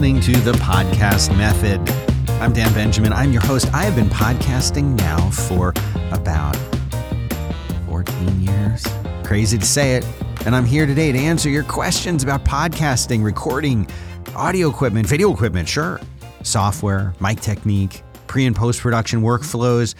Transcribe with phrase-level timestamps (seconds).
[0.00, 1.78] listening to the podcast method.
[2.40, 3.12] I'm Dan Benjamin.
[3.12, 3.68] I'm your host.
[3.74, 5.74] I have been podcasting now for
[6.10, 6.56] about
[7.84, 8.82] 14 years.
[9.24, 10.06] Crazy to say it.
[10.46, 13.86] And I'm here today to answer your questions about podcasting, recording,
[14.34, 16.00] audio equipment, video equipment, sure,
[16.44, 19.94] software, mic technique, pre and post production workflows,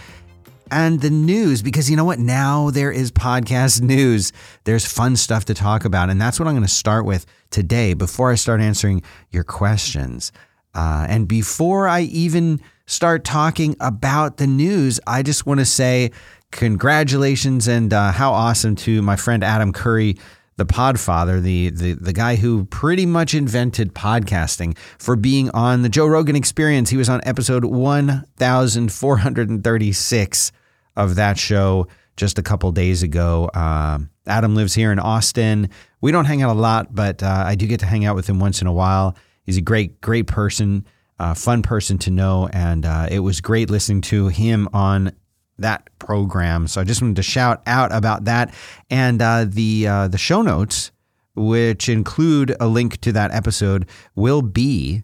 [0.70, 2.18] and the news because you know what?
[2.18, 4.32] Now there is podcast news.
[4.64, 6.08] There's fun stuff to talk about.
[6.08, 10.32] And that's what I'm going to start with today before I start answering your questions.
[10.74, 16.10] Uh, and before I even start talking about the news, I just want to say
[16.50, 20.16] congratulations and uh, how awesome to my friend Adam Curry
[20.60, 25.88] the Podfather, the, the the guy who pretty much invented podcasting, for being on the
[25.88, 26.90] Joe Rogan Experience.
[26.90, 30.52] He was on episode 1436
[30.96, 31.86] of that show
[32.18, 33.46] just a couple days ago.
[33.54, 35.70] Uh, Adam lives here in Austin.
[36.00, 38.26] We don't hang out a lot, but uh, I do get to hang out with
[38.26, 39.16] him once in a while.
[39.44, 40.86] He's a great, great person,
[41.18, 45.12] uh, fun person to know, and uh, it was great listening to him on
[45.58, 46.66] that program.
[46.66, 48.54] So I just wanted to shout out about that
[48.88, 50.90] and uh, the uh, the show notes,
[51.34, 55.02] which include a link to that episode, will be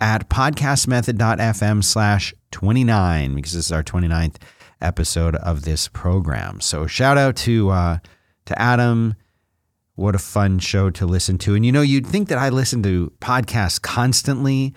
[0.00, 4.36] at podcastmethod.fm slash 29 because this is our 29th
[4.80, 6.60] episode of this program.
[6.60, 8.00] So shout out to
[8.46, 9.14] to Adam.
[9.94, 11.54] What a fun show to listen to.
[11.54, 14.74] And you know, you'd think that I listen to podcasts constantly.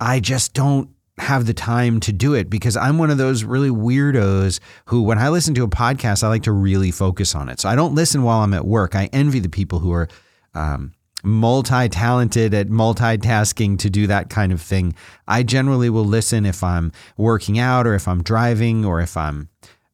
[0.00, 3.70] I just don't have the time to do it because I'm one of those really
[3.70, 7.60] weirdos who, when I listen to a podcast, I like to really focus on it.
[7.60, 8.94] So I don't listen while I'm at work.
[8.94, 10.08] I envy the people who are
[10.54, 10.92] um,
[11.24, 14.94] multi talented at multitasking to do that kind of thing.
[15.26, 19.48] I generally will listen if I'm working out or if I'm driving or if I'm,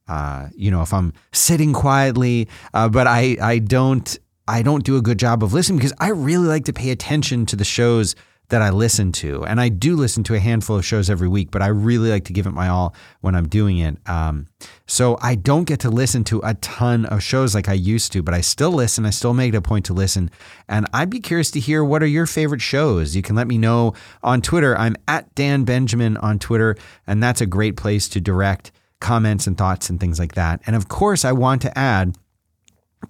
[0.09, 2.48] uh, you know, if I'm sitting quietly.
[2.75, 6.10] Uh, but I, I don't, I don't do a good job of listening because I
[6.10, 8.15] really like to pay attention to the shows
[8.49, 9.44] that I listen to.
[9.47, 12.25] And I do listen to a handful of shows every week, but I really like
[12.25, 13.97] to give it my all when I'm doing it.
[14.06, 14.49] Um,
[14.87, 18.22] so I don't get to listen to a ton of shows like I used to,
[18.22, 19.06] but I still listen.
[19.06, 20.31] I still make it a point to listen.
[20.69, 23.16] And I'd be curious to hear what are your favorite shows.
[23.16, 24.76] You can let me know on Twitter.
[24.76, 26.76] I'm at Dan Benjamin on Twitter,
[27.06, 30.61] and that's a great place to direct comments and thoughts and things like that.
[30.66, 32.16] And of course, I want to add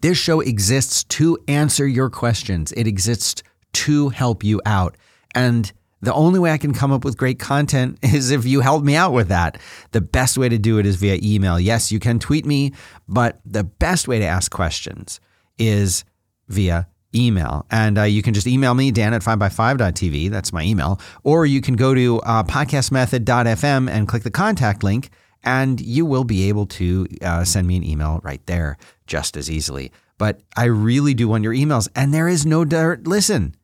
[0.00, 3.42] this show exists to answer your questions, it exists
[3.74, 4.96] to help you out.
[5.34, 8.84] And the only way I can come up with great content is if you help
[8.84, 9.58] me out with that.
[9.92, 11.58] The best way to do it is via email.
[11.58, 12.72] Yes, you can tweet me,
[13.08, 15.20] but the best way to ask questions
[15.58, 16.04] is
[16.48, 17.66] via email.
[17.70, 20.30] And uh, you can just email me, Dan at 5by5.tv.
[20.30, 21.00] That's my email.
[21.22, 25.10] Or you can go to uh, podcastmethod.fm and click the contact link,
[25.44, 29.50] and you will be able to uh, send me an email right there just as
[29.50, 29.92] easily.
[30.18, 31.88] But I really do want your emails.
[31.94, 33.06] And there is no dirt.
[33.06, 33.54] Listen,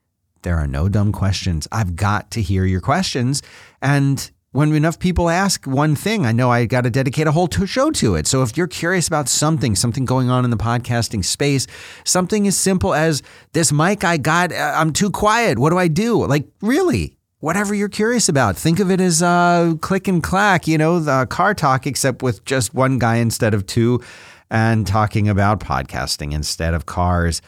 [0.42, 1.68] there are no dumb questions.
[1.70, 3.42] I've got to hear your questions.
[3.80, 7.48] And when enough people ask one thing, I know I got to dedicate a whole
[7.48, 8.26] show to it.
[8.26, 11.68] So if you're curious about something, something going on in the podcasting space,
[12.04, 15.58] something as simple as this mic I got, uh, I'm too quiet.
[15.58, 16.26] What do I do?
[16.26, 17.16] Like, really?
[17.40, 21.26] Whatever you're curious about, think of it as uh, click and clack, you know, the
[21.30, 24.02] car talk, except with just one guy instead of two,
[24.50, 27.40] and talking about podcasting instead of cars.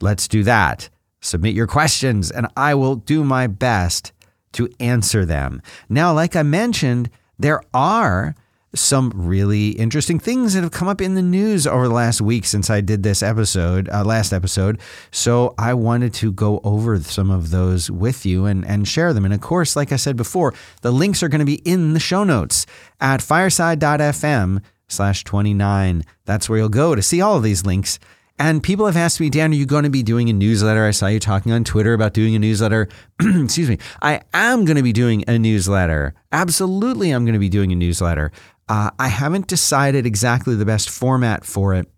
[0.00, 0.88] Let's do that.
[1.20, 4.12] Submit your questions, and I will do my best
[4.52, 5.60] to answer them.
[5.90, 8.34] Now, like I mentioned, there are
[8.74, 12.44] some really interesting things that have come up in the news over the last week
[12.44, 14.80] since I did this episode, uh, last episode.
[15.10, 19.24] So I wanted to go over some of those with you and, and share them.
[19.24, 22.00] And of course, like I said before, the links are going to be in the
[22.00, 22.66] show notes
[23.00, 26.02] at fireside.fm slash 29.
[26.24, 27.98] That's where you'll go to see all of these links
[28.38, 30.84] and people have asked me, Dan, are you going to be doing a newsletter?
[30.84, 32.88] I saw you talking on Twitter about doing a newsletter.
[33.20, 33.78] Excuse me.
[34.02, 36.14] I am going to be doing a newsletter.
[36.32, 38.32] Absolutely, I'm going to be doing a newsletter.
[38.68, 41.88] Uh, I haven't decided exactly the best format for it,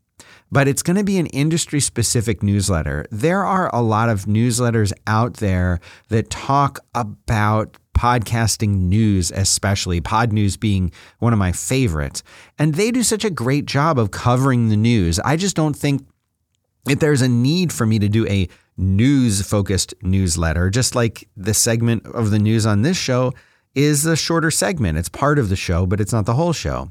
[0.50, 3.06] but it's going to be an industry specific newsletter.
[3.10, 10.60] There are a lot of newsletters out there that talk about podcasting news, especially Podnews
[10.60, 12.22] being one of my favorites.
[12.58, 15.18] And they do such a great job of covering the news.
[15.20, 16.06] I just don't think
[16.88, 21.54] if there's a need for me to do a news focused newsletter, just like the
[21.54, 23.32] segment of the news on this show
[23.76, 24.98] is a shorter segment.
[24.98, 26.90] It's part of the show, but it's not the whole show.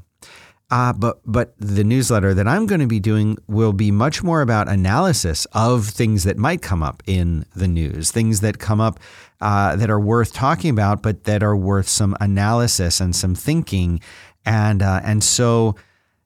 [0.68, 4.40] Uh, but but the newsletter that I'm going to be doing will be much more
[4.40, 8.98] about analysis of things that might come up in the news, things that come up
[9.40, 14.00] uh, that are worth talking about, but that are worth some analysis and some thinking,
[14.44, 15.76] and uh, and so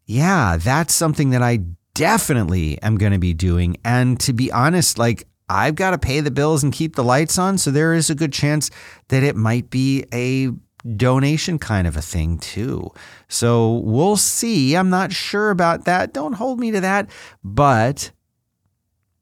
[0.06, 1.58] yeah, that's something that I
[1.92, 3.76] definitely am going to be doing.
[3.84, 7.38] And to be honest, like I've got to pay the bills and keep the lights
[7.38, 7.58] on.
[7.58, 8.70] So there is a good chance
[9.08, 10.50] that it might be a
[10.96, 12.90] donation kind of a thing too.
[13.28, 14.74] So we'll see.
[14.74, 16.14] I'm not sure about that.
[16.14, 17.10] Don't hold me to that.
[17.44, 18.12] But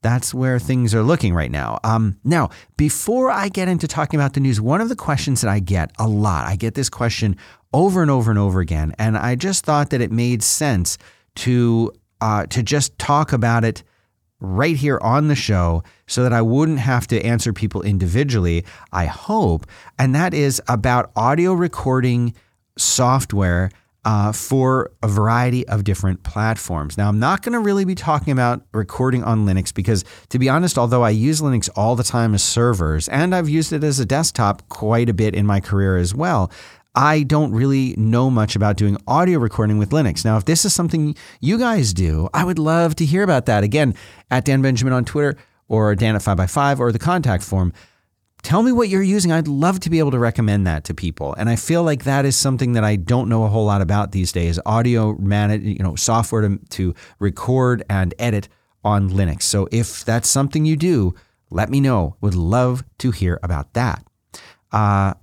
[0.01, 1.79] that's where things are looking right now.
[1.83, 5.49] Um, now, before I get into talking about the news, one of the questions that
[5.49, 7.35] I get a lot, I get this question
[7.73, 10.97] over and over and over again, and I just thought that it made sense
[11.35, 11.91] to
[12.21, 13.83] uh, to just talk about it
[14.39, 19.05] right here on the show so that I wouldn't have to answer people individually, I
[19.05, 19.65] hope.
[19.97, 22.33] And that is about audio recording
[22.77, 23.69] software
[24.05, 26.97] uh, for a variety of different platforms.
[26.97, 30.49] Now, I'm not going to really be talking about recording on Linux because, to be
[30.49, 33.99] honest, although I use Linux all the time as servers and I've used it as
[33.99, 36.49] a desktop quite a bit in my career as well,
[36.95, 40.25] I don't really know much about doing audio recording with Linux.
[40.25, 43.63] Now, if this is something you guys do, I would love to hear about that.
[43.63, 43.93] Again,
[44.31, 45.37] at Dan Benjamin on Twitter
[45.69, 47.71] or Dan at 5by5 or the contact form.
[48.41, 49.31] Tell me what you're using.
[49.31, 51.33] I'd love to be able to recommend that to people.
[51.33, 54.11] And I feel like that is something that I don't know a whole lot about
[54.11, 54.59] these days.
[54.65, 58.47] Audio manage, you know, software to, to record and edit
[58.83, 59.43] on Linux.
[59.43, 61.13] So if that's something you do,
[61.49, 62.15] let me know.
[62.21, 64.05] Would love to hear about that.
[64.71, 65.15] Uh,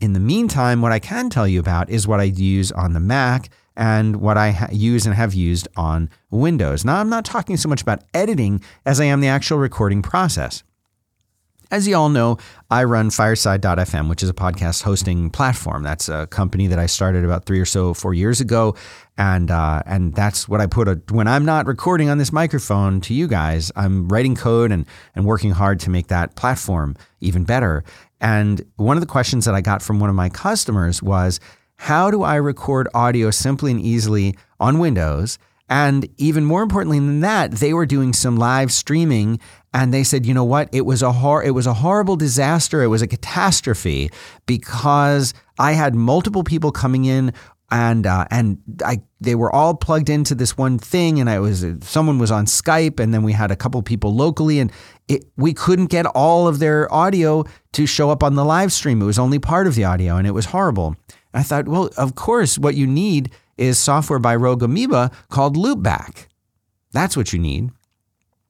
[0.00, 3.00] in the meantime, what I can tell you about is what I use on the
[3.00, 6.84] Mac and what I ha- use and have used on Windows.
[6.84, 10.62] Now, I'm not talking so much about editing as I am the actual recording process.
[11.70, 12.36] As you all know,
[12.70, 15.82] I run Fireside.fm, which is a podcast hosting platform.
[15.82, 18.76] That's a company that I started about three or so, four years ago,
[19.16, 23.00] and uh, and that's what I put a, when I'm not recording on this microphone
[23.02, 23.72] to you guys.
[23.74, 24.84] I'm writing code and
[25.14, 27.84] and working hard to make that platform even better.
[28.20, 31.40] And one of the questions that I got from one of my customers was,
[31.82, 35.36] how do I record audio simply and easily on Windows?
[35.68, 39.40] And even more importantly than that, they were doing some live streaming
[39.74, 40.68] and they said, you know what?
[40.70, 42.84] It was a hor- it was a horrible disaster.
[42.84, 44.12] It was a catastrophe
[44.46, 47.32] because I had multiple people coming in
[47.72, 51.64] and uh, and I they were all plugged into this one thing, and I was
[51.80, 54.70] someone was on Skype, and then we had a couple people locally, and
[55.08, 59.00] it, we couldn't get all of their audio to show up on the live stream.
[59.00, 60.96] It was only part of the audio, and it was horrible.
[61.34, 66.26] I thought, well, of course, what you need is software by Rogue Amoeba called Loopback.
[66.92, 67.70] That's what you need.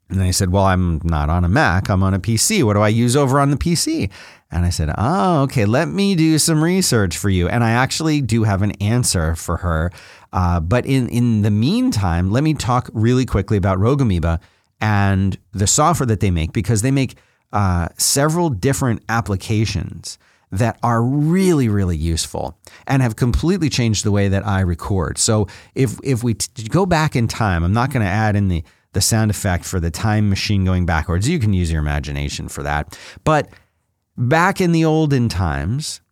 [0.08, 2.62] And they said, Well, I'm not on a Mac, I'm on a PC.
[2.62, 4.10] What do I use over on the PC?
[4.50, 7.48] And I said, Oh, okay, let me do some research for you.
[7.48, 9.90] And I actually do have an answer for her.
[10.32, 14.38] Uh, but in, in the meantime, let me talk really quickly about Rogue Amoeba
[14.80, 17.16] and the software that they make because they make
[17.52, 20.18] uh, several different applications
[20.52, 22.56] that are really, really useful
[22.86, 25.18] and have completely changed the way that I record.
[25.18, 28.48] So if if we t- go back in time, I'm not going to add in
[28.48, 28.62] the
[28.92, 31.26] the sound effect for the time machine going backwards.
[31.28, 32.98] You can use your imagination for that.
[33.24, 33.48] But
[34.18, 36.02] back in the olden times,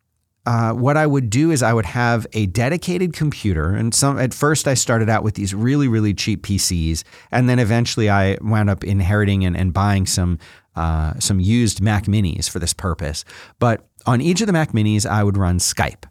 [0.46, 4.32] uh, what I would do is I would have a dedicated computer, and some at
[4.32, 8.70] first I started out with these really really cheap PCs, and then eventually I wound
[8.70, 10.38] up inheriting and, and buying some
[10.76, 13.24] uh, some used Mac Minis for this purpose.
[13.58, 16.04] But on each of the Mac Minis, I would run Skype.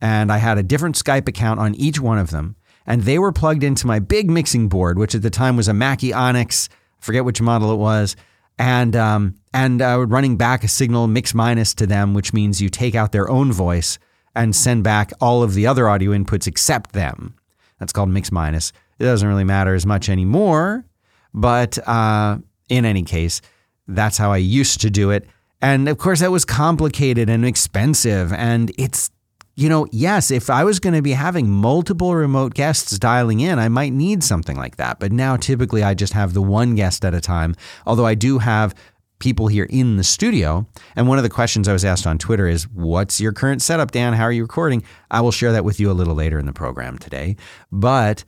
[0.00, 2.56] And I had a different Skype account on each one of them.
[2.86, 5.74] And they were plugged into my big mixing board, which at the time was a
[5.74, 6.68] Mackie Onyx,
[6.98, 8.16] forget which model it was.
[8.58, 12.68] And, um, and uh, running back a signal mix minus to them, which means you
[12.68, 13.98] take out their own voice
[14.34, 17.34] and send back all of the other audio inputs except them.
[17.78, 18.72] That's called mix minus.
[18.98, 20.84] It doesn't really matter as much anymore.
[21.32, 23.40] But uh, in any case,
[23.88, 25.26] that's how I used to do it.
[25.62, 28.32] And of course, that was complicated and expensive.
[28.32, 29.10] And it's,
[29.56, 33.58] you know, yes, if I was going to be having multiple remote guests dialing in,
[33.58, 34.98] I might need something like that.
[35.00, 37.54] But now typically I just have the one guest at a time,
[37.86, 38.74] although I do have
[39.18, 40.66] people here in the studio.
[40.96, 43.92] And one of the questions I was asked on Twitter is, What's your current setup,
[43.92, 44.14] Dan?
[44.14, 44.82] How are you recording?
[45.10, 47.36] I will share that with you a little later in the program today.
[47.70, 48.24] But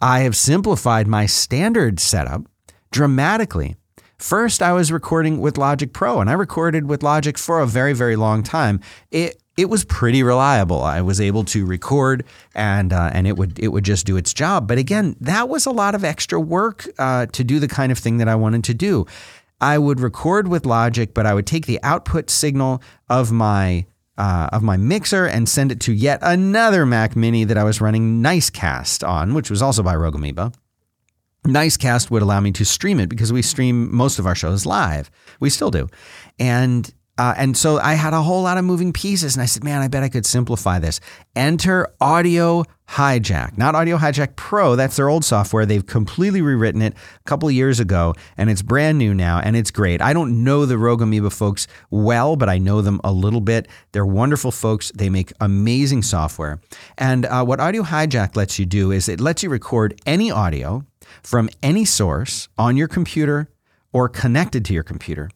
[0.00, 2.42] I have simplified my standard setup
[2.92, 3.76] dramatically.
[4.18, 7.92] First, I was recording with Logic Pro, and I recorded with Logic for a very,
[7.92, 8.80] very long time.
[9.10, 10.82] It it was pretty reliable.
[10.82, 14.32] I was able to record, and uh, and it would it would just do its
[14.32, 14.66] job.
[14.66, 17.98] But again, that was a lot of extra work uh, to do the kind of
[17.98, 19.06] thing that I wanted to do.
[19.60, 24.48] I would record with Logic, but I would take the output signal of my uh,
[24.52, 28.22] of my mixer and send it to yet another Mac Mini that I was running
[28.22, 30.52] Nicecast on, which was also by Rogue Amoeba.
[31.46, 35.10] Nicecast would allow me to stream it because we stream most of our shows live.
[35.40, 35.88] We still do.
[36.38, 39.64] And Uh, and so I had a whole lot of moving pieces, and I said,
[39.64, 41.00] man, I bet I could simplify this.
[41.34, 44.76] Enter Audio Hijack, not Audio Hijack Pro.
[44.76, 45.64] That's their old software.
[45.64, 49.56] They've completely rewritten it a couple of years ago, and it's brand new now, and
[49.56, 50.02] it's great.
[50.02, 53.66] I don't know the Rogue Amoeba folks well, but I know them a little bit.
[53.92, 54.92] They're wonderful folks.
[54.94, 56.60] They make amazing software.
[56.98, 60.84] And uh, what Audio Hijack lets you do is it lets you record any audio
[61.22, 63.48] from any source on your computer
[63.92, 65.30] or connected to your computer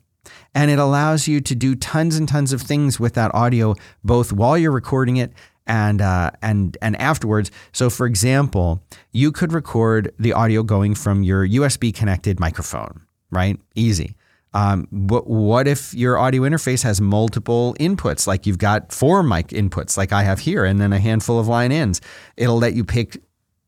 [0.55, 3.75] and it allows you to do tons and tons of things with that audio,
[4.05, 5.33] both while you're recording it
[5.67, 7.51] and uh, and and afterwards.
[7.73, 13.59] So, for example, you could record the audio going from your USB connected microphone, right?
[13.75, 14.17] Easy.
[14.53, 19.49] Um, but what if your audio interface has multiple inputs, like you've got four mic
[19.49, 22.01] inputs, like I have here, and then a handful of line ins?
[22.37, 23.23] It'll let you pick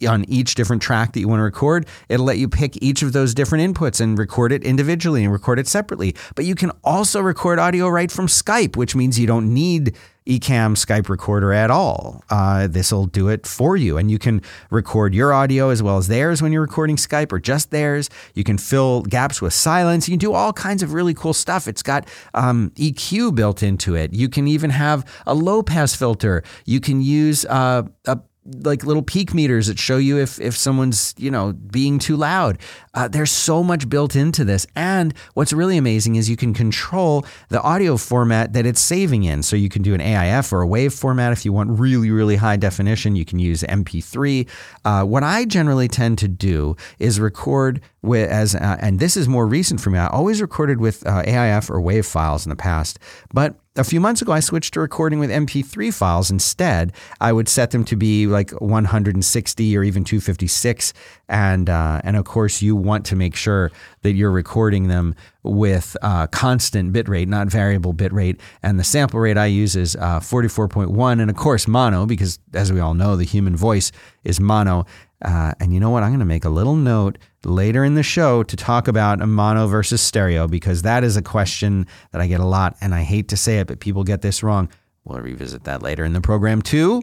[0.07, 1.87] on each different track that you want to record.
[2.09, 5.59] It'll let you pick each of those different inputs and record it individually and record
[5.59, 6.15] it separately.
[6.35, 10.77] But you can also record audio right from Skype, which means you don't need Ecamm
[10.77, 12.23] Skype recorder at all.
[12.31, 13.99] Uh, this will do it for you.
[13.99, 14.41] And you can
[14.71, 18.09] record your audio as well as theirs when you're recording Skype or just theirs.
[18.35, 20.09] You can fill gaps with silence.
[20.09, 21.67] You can do all kinds of really cool stuff.
[21.67, 24.13] It's got um, EQ built into it.
[24.13, 26.45] You can even have a low pass filter.
[26.65, 31.15] You can use uh, a like little peak meters that show you if if someone's
[31.17, 32.59] you know being too loud.
[32.95, 37.25] Uh, there's so much built into this, and what's really amazing is you can control
[37.49, 39.43] the audio format that it's saving in.
[39.43, 42.37] So you can do an AIF or a WAV format if you want really really
[42.37, 43.17] high definition.
[43.17, 44.49] You can use MP3.
[44.85, 49.29] Uh, what I generally tend to do is record with as uh, and this is
[49.29, 49.99] more recent for me.
[49.99, 52.99] I always recorded with uh, AIF or WAV files in the past,
[53.33, 56.93] but a few months ago, I switched to recording with MP3 files instead.
[57.21, 60.93] I would set them to be like 160 or even 256,
[61.29, 65.97] and uh, and of course, you want to make sure that you're recording them with
[66.03, 68.39] uh, constant bitrate, not variable bitrate.
[68.63, 72.71] And the sample rate I use is uh, 44.1, and of course, mono, because as
[72.71, 73.91] we all know, the human voice
[74.23, 74.85] is mono.
[75.25, 76.03] Uh, and you know what?
[76.03, 79.67] I'm going to make a little note later in the show to talk about mono
[79.67, 82.77] versus stereo because that is a question that I get a lot.
[82.81, 84.69] And I hate to say it, but people get this wrong.
[85.05, 87.03] We'll revisit that later in the program, too.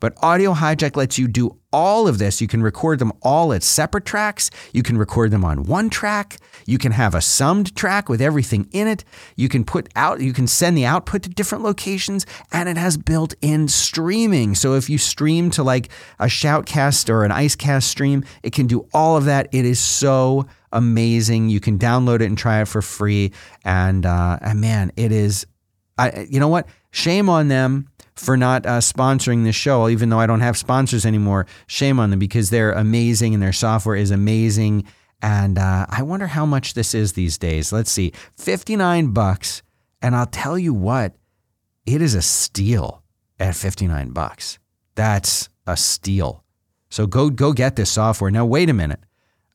[0.00, 2.40] But Audio Hijack lets you do all of this.
[2.40, 4.50] You can record them all as separate tracks.
[4.72, 6.38] You can record them on one track.
[6.66, 9.04] You can have a summed track with everything in it.
[9.36, 12.96] You can put out, you can send the output to different locations, and it has
[12.96, 14.54] built in streaming.
[14.54, 18.86] So if you stream to like a Shoutcast or an Icecast stream, it can do
[18.94, 19.48] all of that.
[19.52, 21.48] It is so amazing.
[21.48, 23.32] You can download it and try it for free.
[23.64, 25.46] And, uh, and man, it is,
[25.98, 26.66] I, you know what?
[26.90, 31.04] Shame on them for not uh, sponsoring this show, even though I don't have sponsors
[31.04, 31.46] anymore.
[31.66, 34.84] Shame on them because they're amazing and their software is amazing.
[35.20, 37.72] And uh, I wonder how much this is these days.
[37.72, 39.62] Let's see, 59 bucks.
[40.02, 41.14] And I'll tell you what,
[41.86, 43.02] it is a steal
[43.38, 44.58] at 59 bucks.
[44.94, 46.44] That's a steal.
[46.90, 48.30] So go go get this software.
[48.30, 49.00] Now wait a minute.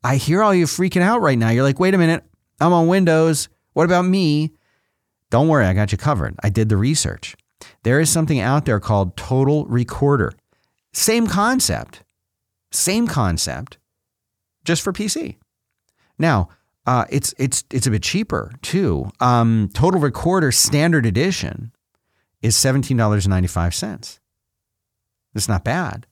[0.03, 1.49] I hear all you freaking out right now.
[1.49, 2.23] You're like, "Wait a minute.
[2.59, 3.47] I'm on Windows.
[3.73, 4.53] What about me?"
[5.29, 6.35] Don't worry, I got you covered.
[6.41, 7.35] I did the research.
[7.83, 10.33] There is something out there called Total Recorder.
[10.93, 12.03] Same concept,
[12.71, 13.77] same concept,
[14.65, 15.38] just for PC.
[16.17, 16.50] Now,
[16.86, 19.09] uh, it's it's it's a bit cheaper too.
[19.19, 21.71] Um, Total Recorder Standard Edition
[22.41, 24.19] is seventeen dollars and ninety five cents.
[25.36, 26.07] It's not bad.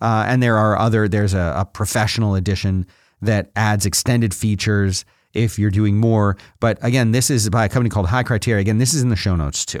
[0.00, 1.08] Uh, and there are other.
[1.08, 2.86] There's a, a professional edition
[3.22, 6.36] that adds extended features if you're doing more.
[6.60, 8.60] But again, this is by a company called High Criteria.
[8.60, 9.80] Again, this is in the show notes too.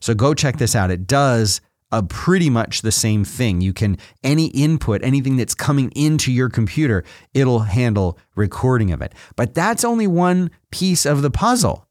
[0.00, 0.90] So go check this out.
[0.90, 1.60] It does
[1.92, 3.60] a pretty much the same thing.
[3.60, 9.12] You can any input, anything that's coming into your computer, it'll handle recording of it.
[9.36, 11.86] But that's only one piece of the puzzle.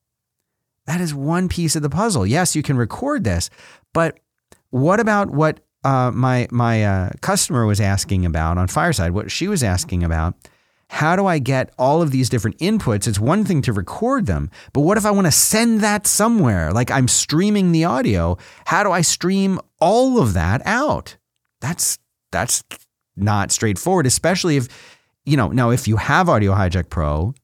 [0.86, 2.26] That is one piece of the puzzle.
[2.26, 3.50] Yes, you can record this,
[3.94, 4.20] but
[4.70, 9.12] what about what uh, my my uh, customer was asking about on Fireside?
[9.12, 10.34] What she was asking about
[10.90, 13.08] how do I get all of these different inputs?
[13.08, 16.74] It's one thing to record them, but what if I want to send that somewhere?
[16.74, 18.38] Like I'm streaming the audio.
[18.66, 21.16] How do I stream all of that out?
[21.62, 22.00] That's
[22.32, 22.64] that's
[23.16, 24.68] not straightforward, especially if
[25.26, 27.36] you know, now if you have Audio Hijack Pro,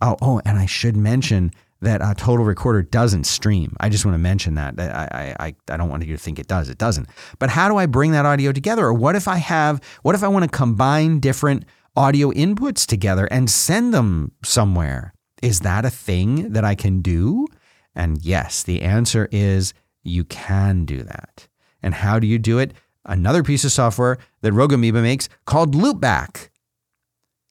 [0.00, 3.76] oh, oh, and I should mention that uh, Total Recorder doesn't stream.
[3.80, 4.78] I just want to mention that.
[4.78, 6.68] I, I, I don't want you to think it does.
[6.68, 7.08] It doesn't.
[7.38, 8.84] But how do I bring that audio together?
[8.84, 11.64] Or what if I have, what if I want to combine different
[11.96, 15.14] audio inputs together and send them somewhere.
[15.42, 17.46] Is that a thing that I can do?
[17.94, 21.48] And yes, the answer is you can do that.
[21.82, 22.74] And how do you do it?
[23.04, 26.50] Another piece of software that Rogue Amoeba makes called Loopback.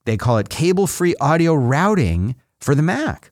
[0.05, 3.31] They call it cable free audio routing for the Mac.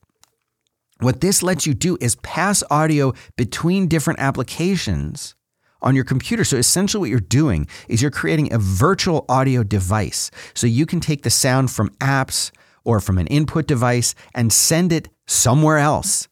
[1.00, 5.36] What this lets you do is pass audio between different applications
[5.82, 6.44] on your computer.
[6.44, 10.32] So essentially what you're doing is you're creating a virtual audio device.
[10.54, 12.52] So you can take the sound from apps
[12.84, 16.28] or from an input device and send it somewhere else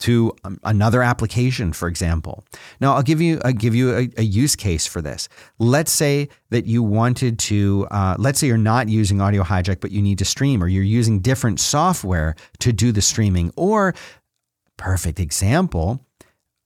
[0.00, 2.44] to um, another application, for example.
[2.80, 5.28] Now, I'll give you I'll give you a, a use case for this.
[5.58, 9.92] Let's say that you wanted to, uh, let's say you're not using Audio Hijack, but
[9.92, 13.52] you need to stream, or you're using different software to do the streaming.
[13.56, 13.94] Or,
[14.76, 16.04] perfect example,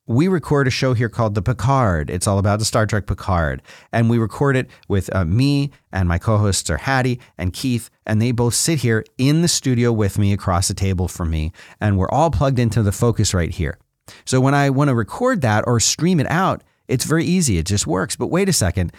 [0.08, 2.08] we record a show here called The Picard.
[2.08, 3.60] It's all about the Star Trek Picard.
[3.92, 7.90] And we record it with uh, me and my co hosts are Hattie and Keith.
[8.06, 11.52] And they both sit here in the studio with me across the table from me.
[11.78, 13.78] And we're all plugged into the Focusrite here.
[14.24, 17.58] So when I want to record that or stream it out, it's very easy.
[17.58, 18.16] It just works.
[18.16, 18.94] But wait a second.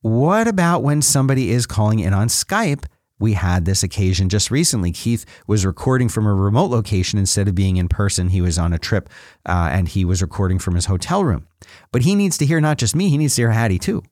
[0.00, 2.86] What about when somebody is calling in on Skype
[3.18, 4.92] we had this occasion just recently.
[4.92, 8.28] Keith was recording from a remote location instead of being in person.
[8.28, 9.08] He was on a trip
[9.46, 11.46] uh, and he was recording from his hotel room.
[11.92, 14.02] But he needs to hear not just me, he needs to hear Hattie too.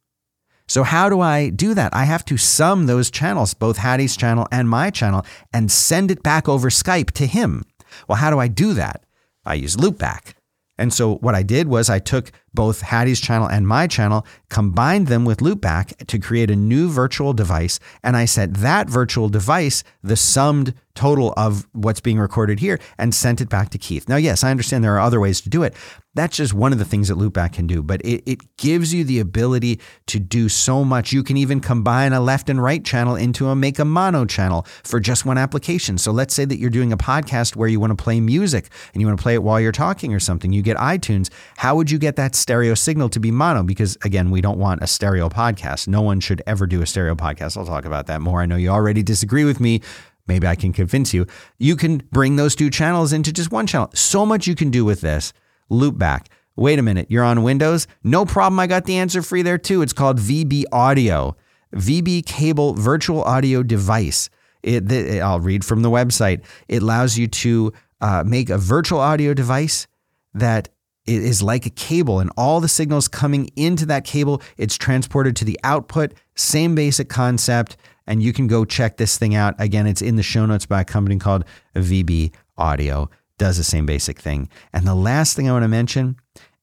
[0.66, 1.94] So, how do I do that?
[1.94, 6.22] I have to sum those channels, both Hattie's channel and my channel, and send it
[6.22, 7.64] back over Skype to him.
[8.08, 9.04] Well, how do I do that?
[9.44, 10.34] I use Loopback.
[10.78, 15.08] And so what I did was I took both Hattie's channel and my channel, combined
[15.08, 17.80] them with Loopback to create a new virtual device.
[18.02, 23.14] And I set that virtual device the summed total of what's being recorded here and
[23.14, 24.08] sent it back to Keith.
[24.08, 25.74] Now, yes, I understand there are other ways to do it,
[26.14, 29.02] that's just one of the things that Loopback can do, but it, it gives you
[29.02, 31.12] the ability to do so much.
[31.12, 34.64] You can even combine a left and right channel into a make a mono channel
[34.84, 35.98] for just one application.
[35.98, 39.00] So let's say that you're doing a podcast where you want to play music and
[39.00, 40.52] you want to play it while you're talking or something.
[40.52, 41.30] You get iTunes.
[41.56, 43.62] How would you get that stereo signal to be mono?
[43.62, 45.88] Because again, we don't want a stereo podcast.
[45.88, 47.56] No one should ever do a stereo podcast.
[47.56, 48.42] I'll talk about that more.
[48.42, 49.80] I know you already disagree with me
[50.26, 51.26] maybe I can convince you.
[51.58, 53.90] You can bring those two channels into just one channel.
[53.94, 55.32] So much you can do with this
[55.70, 56.26] loopback.
[56.56, 57.86] Wait a minute, you're on Windows?
[58.04, 58.60] No problem.
[58.60, 59.82] I got the answer free there too.
[59.82, 61.36] It's called VB Audio,
[61.74, 64.30] VB Cable Virtual Audio Device.
[64.62, 66.44] It, it, I'll read from the website.
[66.68, 69.86] It allows you to uh, make a virtual audio device
[70.32, 70.68] that
[71.06, 75.44] is like a cable, and all the signals coming into that cable, it's transported to
[75.44, 76.14] the output.
[76.34, 79.54] Same basic concept, and you can go check this thing out.
[79.58, 83.86] Again, it's in the show notes by a company called VB Audio does the same
[83.86, 84.48] basic thing.
[84.72, 86.16] And the last thing I want to mention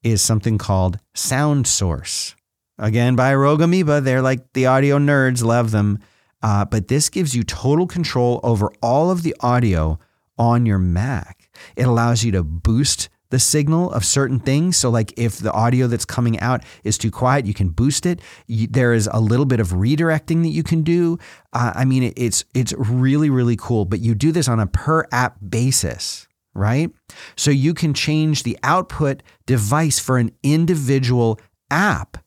[0.03, 2.35] is something called SoundSource.
[2.77, 4.01] Again, by Rogue Amoeba.
[4.01, 5.99] They're like the audio nerds, love them.
[6.41, 9.99] Uh, but this gives you total control over all of the audio
[10.37, 11.49] on your Mac.
[11.75, 14.77] It allows you to boost the signal of certain things.
[14.77, 18.21] So, like if the audio that's coming out is too quiet, you can boost it.
[18.47, 21.17] You, there is a little bit of redirecting that you can do.
[21.51, 23.85] Uh, I mean, it, it's it's really really cool.
[23.85, 26.91] But you do this on a per app basis right?
[27.37, 31.39] So you can change the output device for an individual
[31.69, 32.17] app.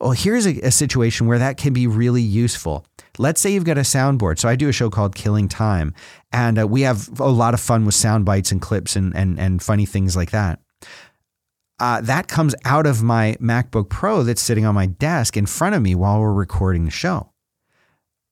[0.00, 2.84] Well, here's a, a, situation where that can be really useful.
[3.18, 4.38] Let's say you've got a soundboard.
[4.38, 5.94] So I do a show called Killing Time,
[6.32, 9.38] and uh, we have a lot of fun with sound bites and clips and, and,
[9.38, 10.60] and funny things like that.
[11.80, 15.74] Uh, that comes out of my MacBook Pro that's sitting on my desk in front
[15.74, 17.32] of me while we're recording the show.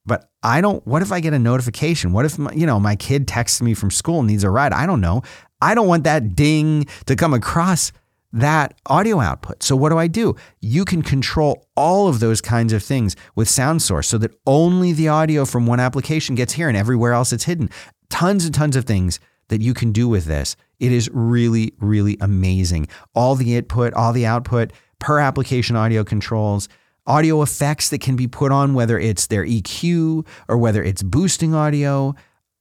[0.05, 2.13] But I don't, what if I get a notification?
[2.13, 4.73] What if, my, you know, my kid texts me from school and needs a ride?
[4.73, 5.23] I don't know.
[5.61, 7.93] I don't want that ding to come across
[8.37, 9.63] that audio output.
[9.63, 10.37] So what do I do?
[10.61, 15.09] You can control all of those kinds of things with SoundSource so that only the
[15.09, 17.71] audio from one application gets here and everywhere else it's hidden.
[18.11, 20.57] Tons and tons of things that you can do with this.
[20.79, 22.89] It is really, really amazing.
[23.15, 26.69] All the input, all the output, per application audio controls
[27.07, 31.55] audio effects that can be put on, whether it's their EQ or whether it's boosting
[31.55, 32.15] audio.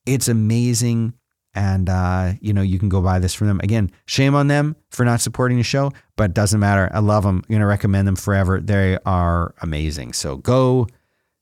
[0.06, 1.14] It's amazing.
[1.56, 3.62] And, uh, you know, you can go buy this from them.
[3.64, 6.92] Again, shame on them for not supporting the show, but it doesn't matter.
[6.94, 7.38] I love them.
[7.38, 8.60] I'm going to recommend them forever.
[8.60, 10.14] They are amazing.
[10.14, 10.88] So go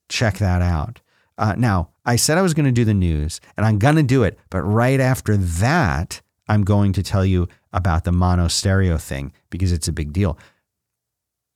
[0.10, 1.02] check that out.
[1.40, 4.04] Uh, now, I said I was going to do the news, and I'm going to
[4.04, 4.38] do it.
[4.52, 9.72] But right after that, I'm going to tell you about the mono stereo thing because
[9.72, 10.38] it's a big deal.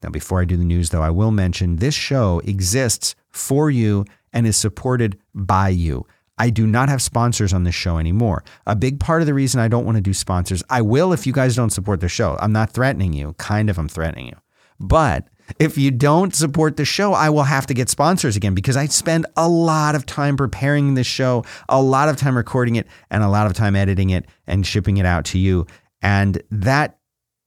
[0.01, 4.05] Now, before I do the news, though, I will mention this show exists for you
[4.33, 6.07] and is supported by you.
[6.37, 8.43] I do not have sponsors on this show anymore.
[8.65, 11.25] A big part of the reason I don't want to do sponsors, I will if
[11.25, 12.37] you guys don't support the show.
[12.39, 14.37] I'm not threatening you, kind of, I'm threatening you.
[14.79, 15.27] But
[15.59, 18.85] if you don't support the show, I will have to get sponsors again because I
[18.85, 23.23] spend a lot of time preparing this show, a lot of time recording it, and
[23.23, 25.65] a lot of time editing it and shipping it out to you.
[26.01, 26.99] And that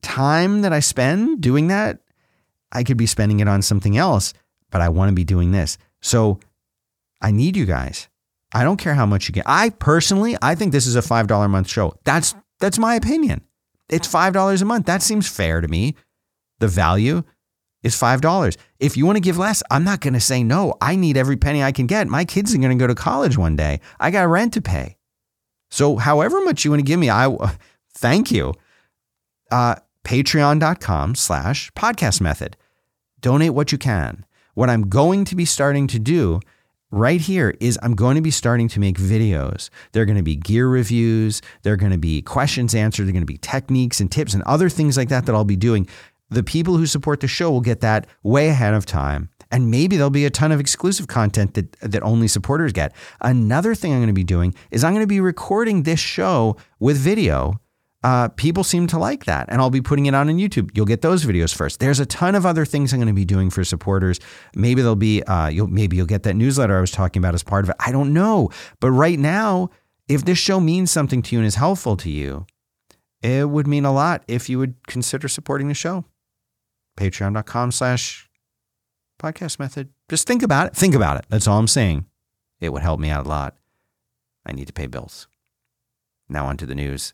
[0.02, 2.00] time that I spend doing that
[2.72, 4.32] I could be spending it on something else,
[4.70, 5.78] but I want to be doing this.
[6.00, 6.40] So
[7.20, 8.08] I need you guys.
[8.52, 9.44] I don't care how much you get.
[9.46, 11.94] I personally, I think this is a $5 a month show.
[12.04, 13.42] That's That's my opinion.
[13.88, 14.86] It's $5 a month.
[14.86, 15.94] That seems fair to me.
[16.58, 17.22] The value
[17.82, 18.56] is $5.
[18.78, 20.74] If you want to give less, I'm not going to say no.
[20.80, 22.06] I need every penny I can get.
[22.06, 23.80] My kids are going to go to college one day.
[23.98, 24.96] I got rent to pay.
[25.70, 27.34] So, however much you want to give me, I
[27.94, 28.54] thank you.
[29.50, 32.56] Uh, Patreon.com slash podcast method.
[33.20, 34.24] Donate what you can.
[34.54, 36.40] What I'm going to be starting to do
[36.90, 39.70] right here is I'm going to be starting to make videos.
[39.92, 43.26] They're going to be gear reviews, they're going to be questions answered, they're going to
[43.26, 45.88] be techniques and tips and other things like that that I'll be doing.
[46.30, 49.30] The people who support the show will get that way ahead of time.
[49.52, 52.94] And maybe there'll be a ton of exclusive content that, that only supporters get.
[53.20, 56.56] Another thing I'm going to be doing is I'm going to be recording this show
[56.78, 57.60] with video
[58.02, 59.46] uh, people seem to like that.
[59.48, 60.70] And I'll be putting it on on YouTube.
[60.74, 61.80] You'll get those videos first.
[61.80, 64.20] There's a ton of other things I'm going to be doing for supporters.
[64.54, 67.42] Maybe there'll be, uh, you'll, maybe you'll get that newsletter I was talking about as
[67.42, 67.76] part of it.
[67.78, 68.50] I don't know.
[68.80, 69.70] But right now,
[70.08, 72.46] if this show means something to you and is helpful to you,
[73.22, 76.04] it would mean a lot if you would consider supporting the show.
[76.98, 78.28] Patreon.com slash
[79.20, 79.90] podcast method.
[80.08, 80.74] Just think about it.
[80.74, 81.26] Think about it.
[81.28, 82.06] That's all I'm saying.
[82.60, 83.56] It would help me out a lot.
[84.44, 85.28] I need to pay bills.
[86.28, 87.12] Now on to the news.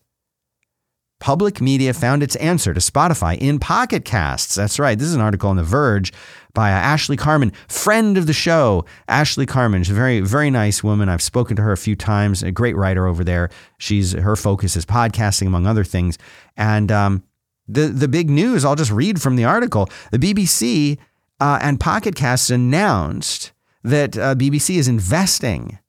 [1.19, 4.53] Public media found its answer to Spotify in Pocket Casts.
[4.53, 4.97] That's right.
[4.97, 6.13] This is an article on The Verge
[6.53, 8.85] by uh, Ashley Carman, friend of the show.
[9.07, 11.09] Ashley Carman, she's a very, very nice woman.
[11.09, 12.43] I've spoken to her a few times.
[12.43, 13.49] A great writer over there.
[13.79, 16.19] She's her focus is podcasting, among other things.
[16.55, 17.23] And um,
[17.67, 18.63] the the big news.
[18.63, 19.89] I'll just read from the article.
[20.11, 20.97] The BBC
[21.39, 23.51] uh, and Pocket Casts announced
[23.83, 25.79] that uh, BBC is investing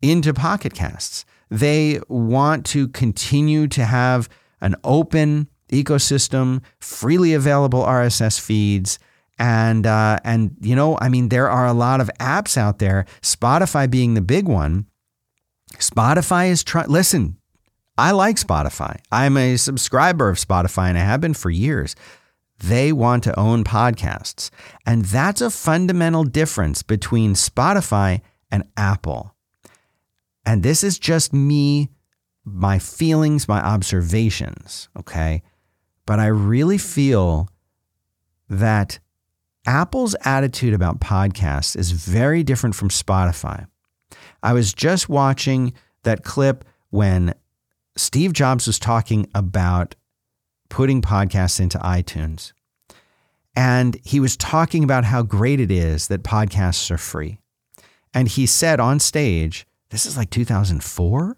[0.00, 1.24] into Pocket Casts.
[1.50, 4.28] They want to continue to have
[4.60, 8.98] an open ecosystem, freely available RSS feeds.
[9.38, 13.06] And uh, and you know, I mean, there are a lot of apps out there.
[13.22, 14.86] Spotify being the big one.
[15.74, 16.88] Spotify is trying.
[16.88, 17.36] Listen,
[17.96, 18.98] I like Spotify.
[19.12, 21.94] I'm a subscriber of Spotify, and I have been for years.
[22.58, 24.50] They want to own podcasts,
[24.84, 29.36] and that's a fundamental difference between Spotify and Apple.
[30.48, 31.90] And this is just me,
[32.42, 35.42] my feelings, my observations, okay?
[36.06, 37.50] But I really feel
[38.48, 38.98] that
[39.66, 43.66] Apple's attitude about podcasts is very different from Spotify.
[44.42, 47.34] I was just watching that clip when
[47.98, 49.96] Steve Jobs was talking about
[50.70, 52.54] putting podcasts into iTunes.
[53.54, 57.38] And he was talking about how great it is that podcasts are free.
[58.14, 61.36] And he said on stage this is like 2004.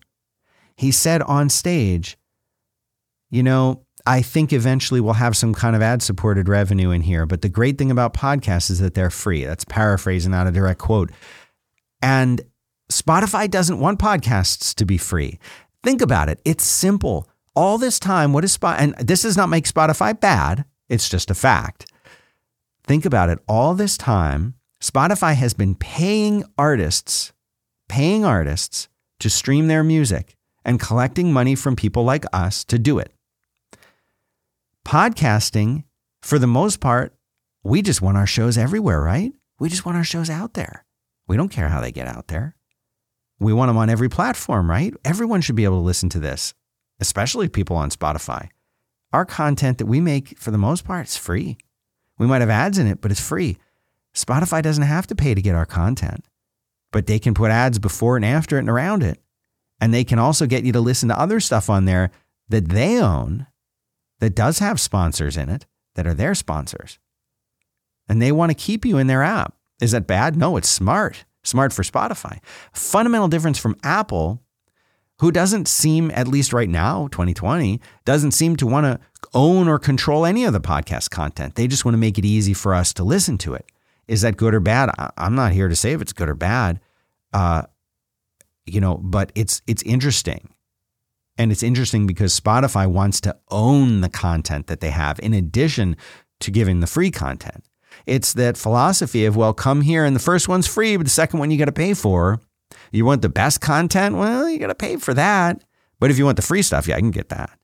[0.77, 2.17] He said on stage,
[3.31, 7.27] you know, I think eventually we'll have some kind of ad supported revenue in here.
[7.27, 9.45] But the great thing about podcasts is that they're free.
[9.45, 11.11] That's paraphrasing, not a direct quote.
[12.03, 12.41] And
[12.91, 15.39] Spotify doesn't want podcasts to be free.
[15.83, 16.41] Think about it.
[16.45, 17.29] It's simple.
[17.55, 18.79] All this time, what is Spot?
[18.79, 20.65] And this does not make Spotify bad.
[20.89, 21.91] It's just a fact.
[22.85, 23.39] Think about it.
[23.47, 27.33] All this time, Spotify has been paying artists
[27.91, 33.01] paying artists to stream their music and collecting money from people like us to do
[33.01, 33.13] it.
[34.87, 35.83] Podcasting,
[36.23, 37.13] for the most part,
[37.65, 39.33] we just want our shows everywhere, right?
[39.59, 40.85] We just want our shows out there.
[41.27, 42.55] We don't care how they get out there.
[43.41, 44.95] We want them on every platform, right?
[45.05, 46.55] Everyone should be able to listen to this,
[47.01, 48.51] especially people on Spotify.
[49.13, 51.59] Our content that we make, for the most part, is free.
[52.19, 53.59] We might have ads in it, but it's free.
[54.15, 56.25] Spotify doesn't have to pay to get our content
[56.93, 59.21] but they can put ads before and after it and around it.
[59.81, 62.11] And they can also get you to listen to other stuff on there
[62.49, 63.47] that they own
[64.19, 66.99] that does have sponsors in it that are their sponsors.
[68.09, 69.55] And they want to keep you in their app.
[69.81, 70.37] Is that bad?
[70.37, 71.25] No, it's smart.
[71.43, 72.39] Smart for Spotify.
[72.73, 74.43] Fundamental difference from Apple,
[75.21, 79.01] who doesn't seem, at least right now, 2020, doesn't seem to want to
[79.33, 81.55] own or control any of the podcast content.
[81.55, 83.71] They just want to make it easy for us to listen to it.
[84.11, 84.91] Is that good or bad?
[85.17, 86.81] I'm not here to say if it's good or bad.
[87.33, 87.63] Uh,
[88.67, 90.53] you know, but it's it's interesting.
[91.39, 95.97] And it's interesting because Spotify wants to own the content that they have in addition
[96.41, 97.65] to giving the free content.
[98.05, 101.39] It's that philosophy of, well, come here and the first one's free, but the second
[101.39, 102.41] one you got to pay for.
[102.91, 104.17] You want the best content?
[104.17, 105.63] Well, you got to pay for that.
[106.01, 107.57] But if you want the free stuff, yeah, I can get that.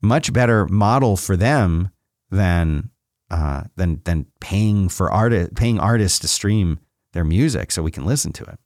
[0.00, 1.90] Much better model for them
[2.30, 2.90] than
[3.32, 6.78] uh, than than paying for art paying artists to stream
[7.14, 8.58] their music so we can listen to it.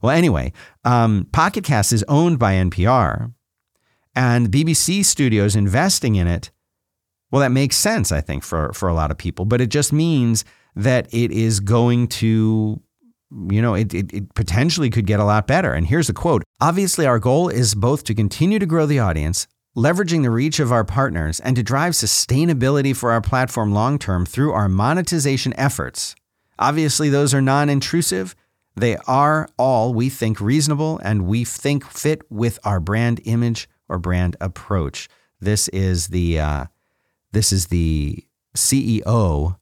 [0.00, 0.52] Well, anyway,
[0.84, 3.32] um, Pocket Cast is owned by NPR,
[4.14, 6.50] and BBC Studios investing in it.
[7.30, 9.92] Well, that makes sense, I think, for for a lot of people, but it just
[9.92, 12.80] means that it is going to
[13.50, 15.72] you know, it, it, it, potentially could get a lot better.
[15.72, 19.46] And here's a quote Obviously, our goal is both to continue to grow the audience,
[19.76, 24.24] leveraging the reach of our partners, and to drive sustainability for our platform long term
[24.24, 26.16] through our monetization efforts.
[26.58, 28.34] Obviously, those are non intrusive.
[28.74, 33.98] They are all, we think, reasonable and we think fit with our brand image or
[33.98, 35.08] brand approach.
[35.40, 36.64] This is the uh,
[37.32, 39.56] this is the CEO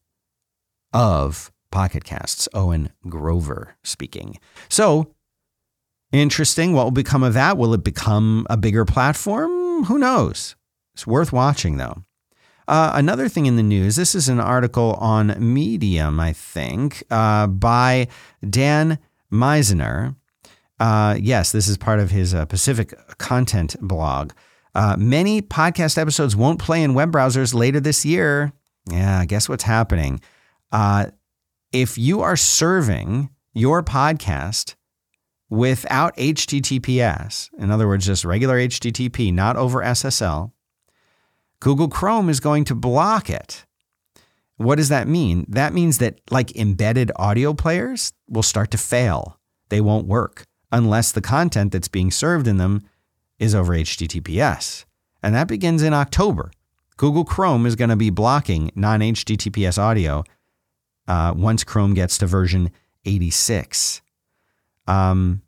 [0.93, 4.39] of Pocket Casts, Owen Grover speaking.
[4.69, 5.13] So,
[6.13, 6.73] interesting.
[6.73, 7.59] What will become of that?
[7.59, 9.64] Will it become a bigger platform?
[9.85, 10.57] Who knows?
[10.95, 12.05] It's worth watching, though.
[12.67, 17.47] Uh, another thing in the news this is an article on Medium, I think, uh,
[17.47, 18.09] by
[18.49, 18.99] Dan
[19.31, 20.17] Misener.
[20.81, 24.33] Uh, yes, this is part of his uh, Pacific content blog.
[24.75, 28.53] Uh, many podcast episodes won't play in web browsers later this year.
[28.91, 30.21] Yeah, guess what's happening?
[30.73, 31.07] Uh,
[31.73, 34.75] if you are serving your podcast
[35.55, 40.53] without HTTPS, in other words, just regular HTTP, not over SSL,
[41.61, 43.65] Google Chrome is going to block it.
[44.57, 45.47] What does that mean?
[45.49, 49.39] That means that like embedded audio players will start to fail.
[49.69, 52.83] They won't work unless the content that's being served in them
[53.39, 54.85] is over HTTPS.
[55.23, 56.51] And that begins in October.
[56.97, 60.25] Google Chrome is going to be blocking non HTTPS audio
[61.09, 62.71] uh, once Chrome gets to version
[63.05, 64.03] 86.
[64.87, 65.43] Um,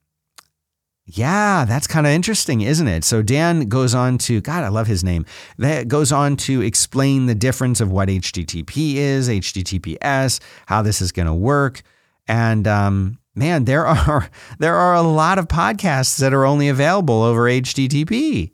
[1.06, 3.04] yeah, that's kind of interesting, isn't it?
[3.04, 5.24] So Dan goes on to, God, I love his name.
[5.56, 11.12] That goes on to explain the difference of what HTTP is, HTTPS, how this is
[11.12, 11.82] going to work,
[12.28, 17.22] and um, man, there are there are a lot of podcasts that are only available
[17.22, 18.52] over HTTP.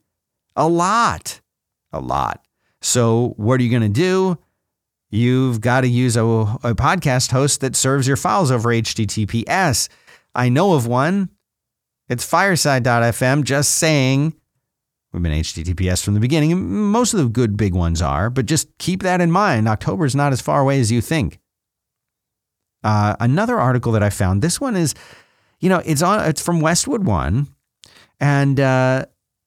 [0.54, 1.40] A lot,
[1.92, 2.44] a lot.
[2.82, 4.38] So what are you going to do?
[5.12, 9.88] you've got to use a, a podcast host that serves your files over HTTPS.
[10.34, 11.28] I know of one.
[12.12, 14.34] It's fireside.fm, just saying.
[15.14, 16.90] We've been HTTPS from the beginning.
[16.90, 19.66] Most of the good big ones are, but just keep that in mind.
[19.66, 21.40] October is not as far away as you think.
[22.84, 24.42] Uh, another article that I found.
[24.42, 24.94] This one is,
[25.60, 26.28] you know, it's on.
[26.28, 27.48] It's from Westwood One,
[28.20, 29.06] and uh,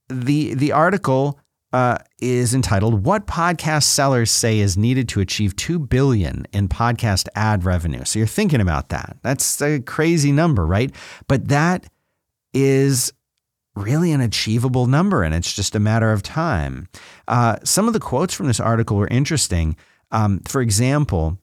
[0.10, 1.39] the the article
[1.71, 7.28] uh, is entitled "What Podcast Sellers Say Is Needed to Achieve Two Billion in Podcast
[7.36, 9.17] Ad Revenue." So you're thinking about that.
[9.21, 10.91] That's a crazy number, right?
[11.28, 11.86] But that
[12.56, 13.13] is
[13.76, 16.88] really an achievable number, and it's just a matter of time.
[17.28, 19.76] Uh, some of the quotes from this article were interesting.
[20.12, 21.38] Um, for example,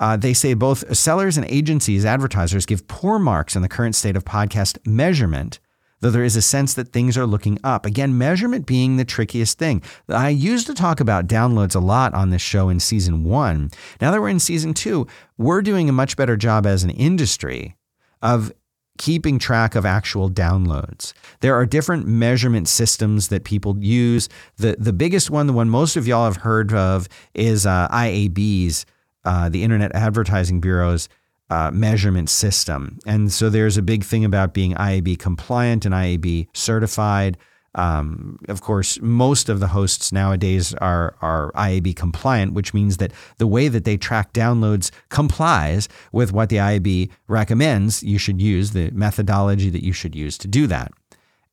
[0.00, 4.16] uh, they say both sellers and agencies, advertisers, give poor marks in the current state
[4.16, 5.60] of podcast measurement
[6.00, 7.84] though there is a sense that things are looking up.
[7.84, 9.82] Again, measurement being the trickiest thing.
[10.08, 13.70] I used to talk about downloads a lot on this show in season one.
[14.00, 17.76] Now that we're in season two, we're doing a much better job as an industry
[18.22, 18.52] of
[18.98, 21.12] keeping track of actual downloads.
[21.40, 24.28] There are different measurement systems that people use.
[24.56, 28.84] The the biggest one, the one most of y'all have heard of, is uh, IAB's,
[29.24, 31.08] uh, the Internet Advertising Bureau's
[31.50, 32.98] uh, measurement system.
[33.06, 37.38] And so there's a big thing about being IAB compliant and IAB certified.
[37.78, 43.12] Um, of course, most of the hosts nowadays are, are IAB compliant, which means that
[43.36, 48.72] the way that they track downloads complies with what the IAB recommends you should use,
[48.72, 50.90] the methodology that you should use to do that.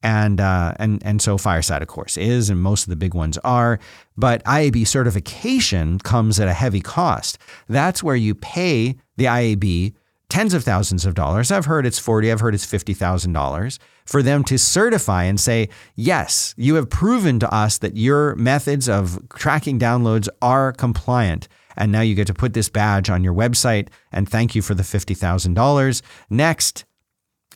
[0.02, 3.38] And, uh, and, and so Fireside, of course, is, and most of the big ones
[3.44, 3.80] are.
[4.18, 7.38] But IAB certification comes at a heavy cost.
[7.70, 9.94] That's where you pay the IAB
[10.30, 11.52] tens of thousands of dollars.
[11.52, 16.54] I've heard it's 40, I've heard it's $50,000 for them to certify and say, yes,
[16.58, 21.48] you have proven to us that your methods of tracking downloads are compliant.
[21.78, 24.74] And now you get to put this badge on your website and thank you for
[24.74, 26.02] the $50,000.
[26.30, 26.86] Next,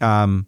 [0.01, 0.47] um,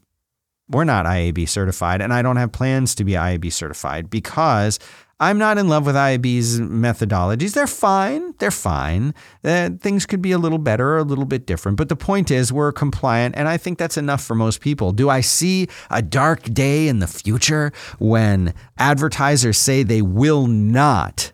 [0.72, 4.80] we're not IAB certified, and I don't have plans to be IAB certified because
[5.22, 7.54] I'm not in love with IAB's methodologies.
[7.54, 8.34] They're fine.
[8.40, 9.14] They're fine.
[9.44, 11.78] Uh, things could be a little better or a little bit different.
[11.78, 14.92] But the point is, we're compliant, and I think that's enough for most people.
[14.92, 21.34] Do I see a dark day in the future when advertisers say they will not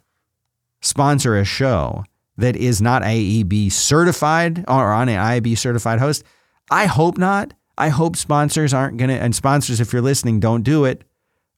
[0.81, 2.03] sponsor a show
[2.35, 6.25] that is not IAB certified or on an IAB certified host?
[6.69, 7.53] I hope not.
[7.77, 11.05] I hope sponsors aren't going to, and sponsors, if you're listening, don't do it.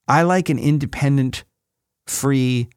[0.08, 1.44] I like an independent
[2.10, 2.70] free,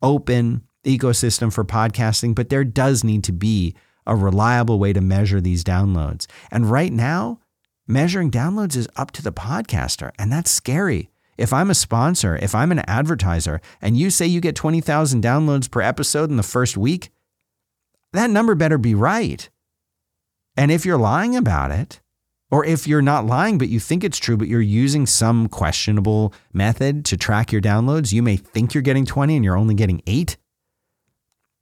[0.00, 3.74] open ecosystem for podcasting, but there does need to be
[4.06, 6.26] a reliable way to measure these downloads.
[6.50, 7.38] And right now,
[7.86, 11.10] measuring downloads is up to the podcaster, and that's scary.
[11.38, 15.70] If I'm a sponsor, if I'm an advertiser, and you say you get 20,000 downloads
[15.70, 17.10] per episode in the first week,
[18.12, 19.48] that number better be right.
[20.56, 22.00] And if you're lying about it,
[22.52, 26.34] Or if you're not lying, but you think it's true, but you're using some questionable
[26.52, 30.02] method to track your downloads, you may think you're getting 20 and you're only getting
[30.06, 30.36] eight.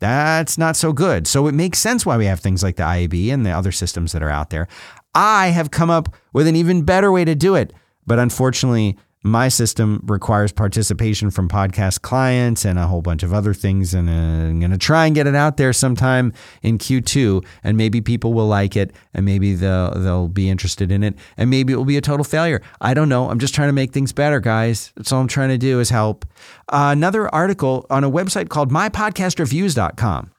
[0.00, 1.29] That's not so good.
[1.29, 4.11] So it makes sense why we have things like the IAB and the other systems
[4.11, 4.66] that are out there.
[5.14, 7.72] I have come up with an even better way to do it.
[8.05, 13.52] But unfortunately, my system requires participation from podcast clients and a whole bunch of other
[13.52, 13.92] things.
[13.92, 17.44] And uh, I'm going to try and get it out there sometime in Q2.
[17.62, 21.14] And maybe people will like it and maybe they'll, they'll be interested in it.
[21.37, 22.62] And maybe it will be a total failure.
[22.80, 23.28] I don't know.
[23.28, 24.90] I'm just trying to make things better, guys.
[24.96, 26.24] That's all I'm trying to do is help.
[26.68, 30.30] Uh, another article on a website called mypodcastreviews.com.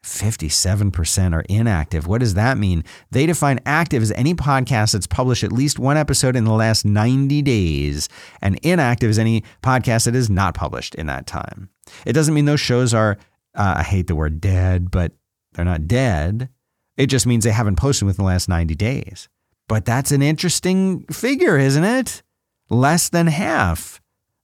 [0.05, 2.07] 57% are inactive.
[2.07, 2.85] What does that mean?
[3.11, 6.85] They define active as any podcast that's published at least one episode in the last
[6.85, 8.11] 90 days,
[8.43, 11.71] and inactive is any podcast that is not published in that time.
[12.05, 13.17] It doesn't mean those shows are,
[13.55, 15.13] uh, I hate the word dead, but
[15.55, 16.51] they're not dead.
[16.99, 19.29] It just means they haven't posted within the last 90 days.
[19.69, 22.23] But that's an interesting figure, isn't it?
[22.69, 24.01] Less than half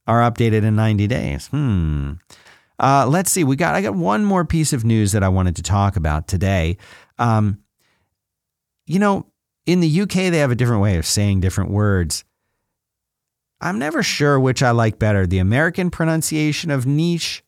[0.07, 1.47] are updated in 90 days.
[1.49, 2.12] Hmm.
[2.81, 3.45] Uh, let's see.
[3.45, 6.27] We got I got one more piece of news that I wanted to talk about
[6.27, 6.79] today.
[7.19, 7.59] Um,
[8.87, 9.27] you know,
[9.66, 12.25] in the UK they have a different way of saying different words.
[13.61, 17.45] I'm never sure which I like better, the American pronunciation of niche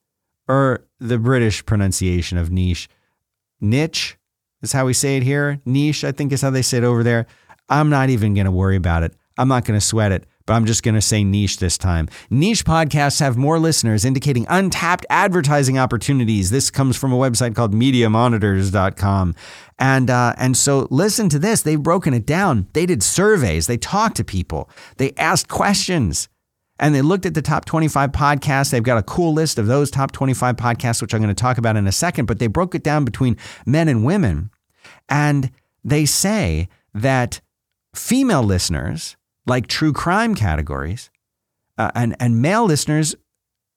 [0.47, 2.91] or the British pronunciation of niche.
[3.59, 4.19] Niche
[4.61, 5.63] is how we say it here.
[5.65, 7.27] Niche, I think, is how they say it over there.
[7.71, 9.15] I'm not even going to worry about it.
[9.39, 12.09] I'm not going to sweat it but I'm just going to say niche this time.
[12.31, 16.51] Niche podcasts have more listeners, indicating untapped advertising opportunities.
[16.51, 19.35] This comes from a website called MediaMonitors.com.
[19.79, 21.63] And, uh, and so listen to this.
[21.63, 22.69] They've broken it down.
[22.73, 26.29] They did surveys, they talked to people, they asked questions.
[26.79, 28.71] And they looked at the top 25 podcasts.
[28.71, 31.57] They've got a cool list of those top 25 podcasts, which I'm going to talk
[31.57, 34.51] about in a second, but they broke it down between men and women.
[35.09, 35.53] And
[35.85, 37.41] they say that
[37.95, 41.11] female listeners like true crime categories.
[41.79, 43.15] Uh, and, and male listeners,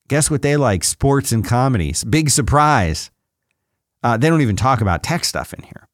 [0.07, 0.83] guess what they like?
[0.83, 2.03] Sports and comedies.
[2.03, 3.09] Big surprise.
[4.03, 5.87] Uh, they don't even talk about tech stuff in here.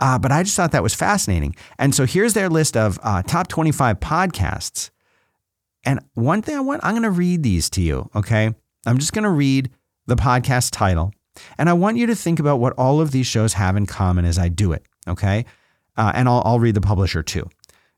[0.00, 1.54] Uh, but I just thought that was fascinating.
[1.78, 4.90] And so here's their list of uh, top 25 podcasts.
[5.84, 8.54] And one thing I want, I'm going to read these to you, okay?
[8.86, 9.70] I'm just going to read
[10.06, 11.12] the podcast title.
[11.58, 14.24] And I want you to think about what all of these shows have in common
[14.24, 15.44] as I do it, okay?
[15.96, 17.48] Uh, and I'll, I'll read the publisher too.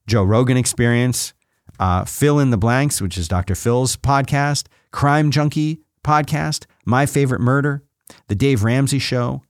[0.07, 1.33] Joe Rogan Experience,
[1.79, 3.55] uh, Fill in the Blanks, which is Dr.
[3.55, 7.83] Phil's podcast, Crime Junkie podcast, My Favorite Murder,
[8.29, 9.43] The Dave Ramsey Show,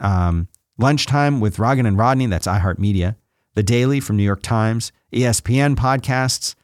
[0.00, 0.48] um,
[0.78, 3.16] Lunchtime with Roggin and Rodney, that's iHeartMedia,
[3.54, 6.54] The Daily from New York Times, ESPN podcasts,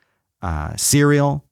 [0.42, 1.44] uh, Serial,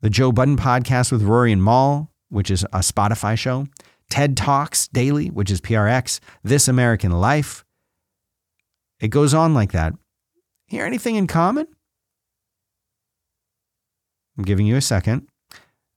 [0.00, 3.66] The Joe Budden podcast with Rory and Mal, which is a Spotify show,
[4.10, 7.64] TED Talks Daily, which is PRX, This American Life.
[9.00, 9.92] It goes on like that.
[10.68, 11.66] Hear anything in common?
[14.36, 15.26] I'm giving you a second.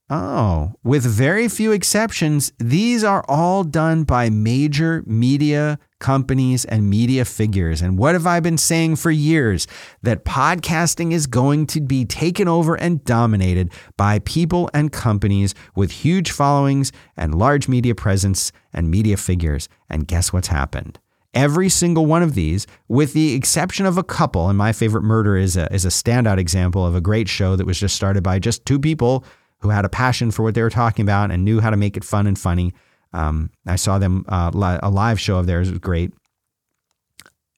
[0.08, 7.24] Oh, with very few exceptions, these are all done by major media companies and media
[7.24, 7.80] figures.
[7.80, 9.66] And what have I been saying for years?
[10.02, 15.90] That podcasting is going to be taken over and dominated by people and companies with
[15.90, 19.68] huge followings and large media presence and media figures.
[19.88, 20.98] And guess what's happened?
[21.34, 25.36] Every single one of these, with the exception of a couple, and my favorite murder
[25.36, 28.38] is a, is a standout example of a great show that was just started by
[28.38, 29.24] just two people
[29.60, 31.96] who had a passion for what they were talking about and knew how to make
[31.96, 32.74] it fun and funny.
[33.14, 36.12] Um, I saw them, uh, li- a live show of theirs was great.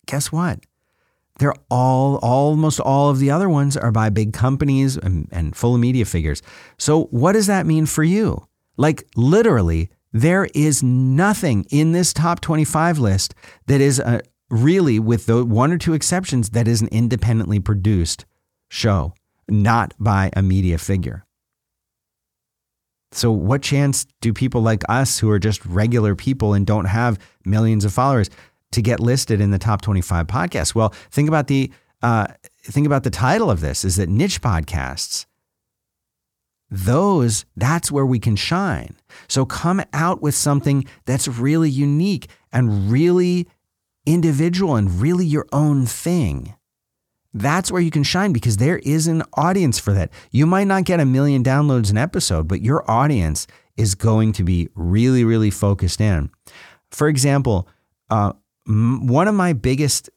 [0.07, 0.61] Guess what?
[1.39, 5.75] they're all almost all of the other ones are by big companies and, and full
[5.75, 6.43] of media figures.
[6.79, 8.47] So what does that mean for you?
[8.77, 13.35] Like literally, there is nothing in this top 25 list
[13.67, 18.25] that is a, really, with the one or two exceptions, that is an independently produced
[18.71, 19.13] show,
[19.49, 21.27] not by a media figure.
[23.11, 27.19] So, what chance do people like us who are just regular people and don't have
[27.45, 28.31] millions of followers
[28.71, 30.75] to get listed in the top 25 podcasts?
[30.75, 32.29] Well, think about the uh,
[32.63, 35.27] think about the title of this is that niche podcasts
[36.75, 38.97] those that's where we can shine.
[39.29, 43.47] So come out with something that's really unique and really
[44.07, 46.55] individual and really your own thing.
[47.33, 50.11] That's where you can shine because there is an audience for that.
[50.31, 53.47] You might not get a million downloads an episode but your audience
[53.77, 56.31] is going to be really really focused in.
[56.91, 57.69] For example
[58.11, 58.33] uh,
[58.69, 60.11] m- one of my biggest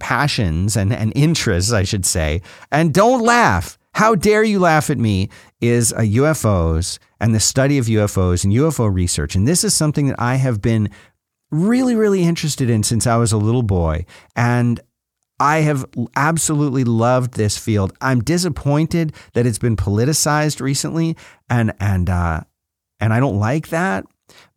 [0.00, 2.40] passions and, and interests i should say
[2.72, 5.28] and don't laugh how dare you laugh at me
[5.60, 9.34] is uh, UFOs and the study of UFOs and UFO research.
[9.34, 10.90] And this is something that I have been
[11.50, 14.06] really, really interested in since I was a little boy.
[14.36, 14.80] And
[15.40, 15.86] I have
[16.16, 17.92] absolutely loved this field.
[18.02, 21.16] I'm disappointed that it's been politicized recently,
[21.48, 22.42] and and uh,
[23.00, 24.04] and I don't like that.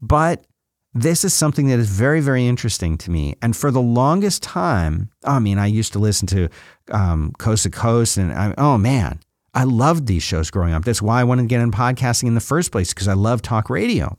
[0.02, 0.46] But
[0.94, 3.36] this is something that is very, very interesting to me.
[3.42, 6.50] And for the longest time, I mean, I used to listen to
[6.92, 9.20] um, Coast to Coast, and I, oh man,
[9.54, 10.86] I loved these shows growing up.
[10.86, 13.42] That's why I wanted to get in podcasting in the first place because I love
[13.42, 14.16] talk radio.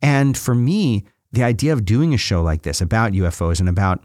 [0.00, 4.04] And for me, the idea of doing a show like this about UFOs and about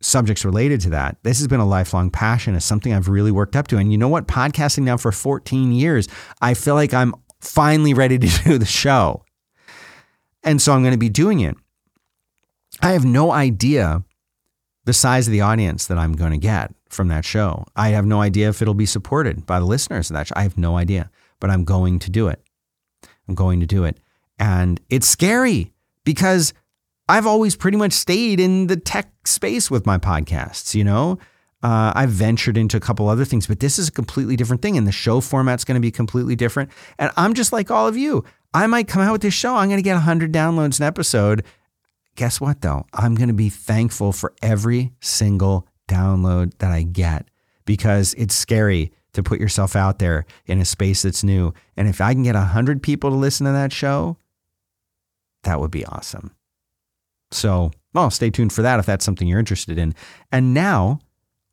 [0.00, 2.54] subjects related to that, this has been a lifelong passion.
[2.54, 3.76] It's something I've really worked up to.
[3.76, 4.26] And you know what?
[4.26, 6.08] Podcasting now for 14 years,
[6.40, 9.22] I feel like I'm finally ready to do the show.
[10.44, 11.56] And so I'm going to be doing it.
[12.80, 14.02] I have no idea
[14.84, 17.64] the size of the audience that I'm going to get from that show.
[17.76, 20.34] I have no idea if it'll be supported by the listeners of that show.
[20.36, 22.42] I have no idea, but I'm going to do it.
[23.28, 23.98] I'm going to do it.
[24.38, 25.72] And it's scary
[26.04, 26.52] because
[27.08, 31.18] I've always pretty much stayed in the tech space with my podcasts, you know?
[31.62, 34.76] Uh, I've ventured into a couple other things, but this is a completely different thing.
[34.76, 36.70] And the show format's going to be completely different.
[36.98, 38.24] And I'm just like all of you.
[38.54, 39.54] I might come out with this show.
[39.54, 41.44] I'm going to get 100 downloads an episode.
[42.16, 42.86] Guess what, though?
[42.92, 47.28] I'm going to be thankful for every single download that I get
[47.64, 51.52] because it's scary to put yourself out there in a space that's new.
[51.76, 54.16] And if I can get 100 people to listen to that show,
[55.44, 56.34] that would be awesome.
[57.30, 59.94] So, well, stay tuned for that if that's something you're interested in.
[60.30, 61.00] And now,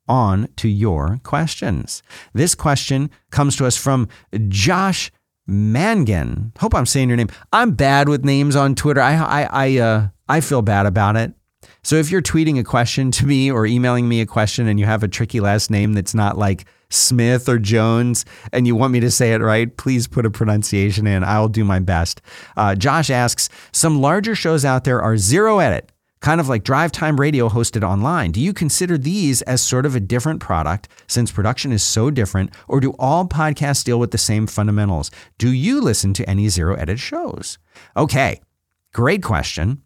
[0.07, 2.01] on to your questions.
[2.33, 4.07] This question comes to us from
[4.47, 5.11] Josh
[5.49, 6.53] Mangan.
[6.59, 7.29] Hope I'm saying your name.
[7.51, 9.01] I'm bad with names on Twitter.
[9.01, 11.33] I I I uh I feel bad about it.
[11.83, 14.85] So if you're tweeting a question to me or emailing me a question and you
[14.85, 18.99] have a tricky last name that's not like Smith or Jones and you want me
[18.99, 21.23] to say it right, please put a pronunciation in.
[21.23, 22.21] I'll do my best.
[22.57, 25.91] Uh, Josh asks Some larger shows out there are zero edit,
[26.21, 28.31] kind of like drive time radio hosted online.
[28.31, 32.51] Do you consider these as sort of a different product since production is so different,
[32.67, 35.11] or do all podcasts deal with the same fundamentals?
[35.37, 37.57] Do you listen to any zero edit shows?
[37.95, 38.41] Okay,
[38.93, 39.81] great question.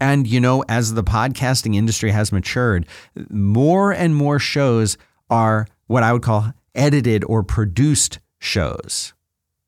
[0.00, 2.88] And, you know, as the podcasting industry has matured,
[3.30, 4.98] more and more shows
[5.30, 9.14] are what I would call edited or produced shows.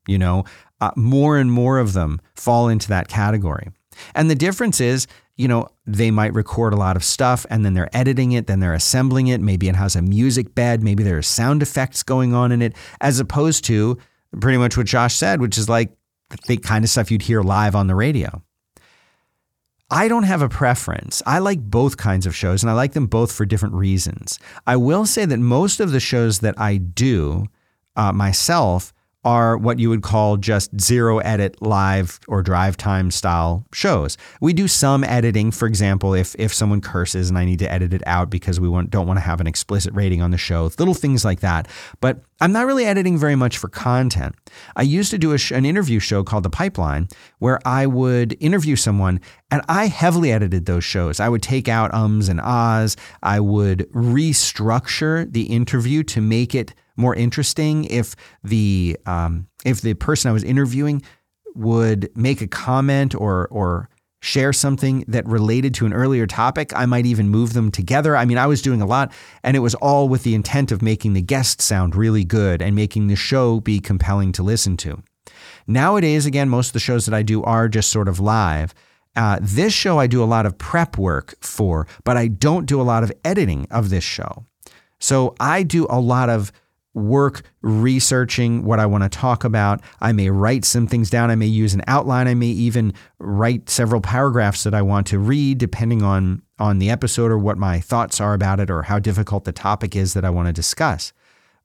[0.07, 0.43] You know,
[0.81, 3.69] uh, more and more of them fall into that category.
[4.13, 7.73] And the difference is, you know, they might record a lot of stuff and then
[7.73, 9.41] they're editing it, then they're assembling it.
[9.41, 12.73] Maybe it has a music bed, maybe there are sound effects going on in it,
[13.01, 13.97] as opposed to
[14.39, 15.91] pretty much what Josh said, which is like
[16.47, 18.41] the kind of stuff you'd hear live on the radio.
[19.91, 21.21] I don't have a preference.
[21.25, 24.39] I like both kinds of shows and I like them both for different reasons.
[24.65, 27.45] I will say that most of the shows that I do
[27.95, 28.93] uh, myself
[29.25, 34.17] are what you would call just zero edit live or drive time style shows.
[34.39, 37.91] We do some editing, for example, if if someone curses and I need to edit
[37.93, 40.69] it out because we want, don't want to have an explicit rating on the show,
[40.77, 41.67] little things like that.
[41.99, 44.35] But I'm not really editing very much for content.
[44.75, 47.07] I used to do sh- an interview show called The Pipeline
[47.39, 51.19] where I would interview someone and I heavily edited those shows.
[51.19, 52.95] I would take out ums and ahs.
[53.23, 59.93] I would restructure the interview to make it more interesting if the um, if the
[59.93, 61.01] person I was interviewing
[61.55, 63.89] would make a comment or or
[64.25, 66.73] share something that related to an earlier topic.
[66.75, 68.17] I might even move them together.
[68.17, 70.81] I mean, I was doing a lot, and it was all with the intent of
[70.81, 75.01] making the guest sound really good and making the show be compelling to listen to.
[75.67, 78.73] Nowadays, again, most of the shows that I do are just sort of live.
[79.15, 82.81] Uh, this show I do a lot of prep work for, but I don't do
[82.81, 84.45] a lot of editing of this show.
[84.99, 86.51] So I do a lot of
[86.95, 89.81] work researching what I want to talk about.
[90.01, 91.29] I may write some things down.
[91.29, 92.27] I may use an outline.
[92.27, 96.89] I may even write several paragraphs that I want to read, depending on on the
[96.89, 100.23] episode or what my thoughts are about it or how difficult the topic is that
[100.23, 101.11] I want to discuss.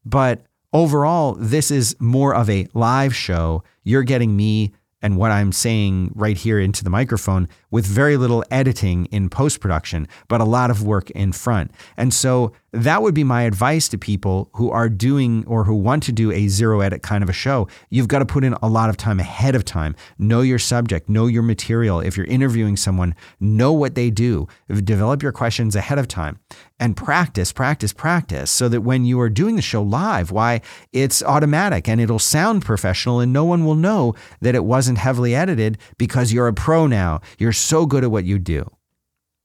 [0.04, 3.62] But overall, this is more of a live show.
[3.84, 8.44] You're getting me and what I'm saying right here into the microphone with very little
[8.50, 11.70] editing in post production, but a lot of work in front.
[11.96, 16.02] And so that would be my advice to people who are doing or who want
[16.04, 17.66] to do a zero edit kind of a show.
[17.88, 19.96] You've got to put in a lot of time ahead of time.
[20.18, 22.00] Know your subject, know your material.
[22.00, 24.46] If you're interviewing someone, know what they do.
[24.68, 26.38] Develop your questions ahead of time
[26.78, 30.60] and practice, practice, practice so that when you are doing the show live, why
[30.92, 35.34] it's automatic and it'll sound professional and no one will know that it wasn't heavily
[35.34, 37.20] edited because you're a pro now.
[37.38, 38.70] You're so good at what you do.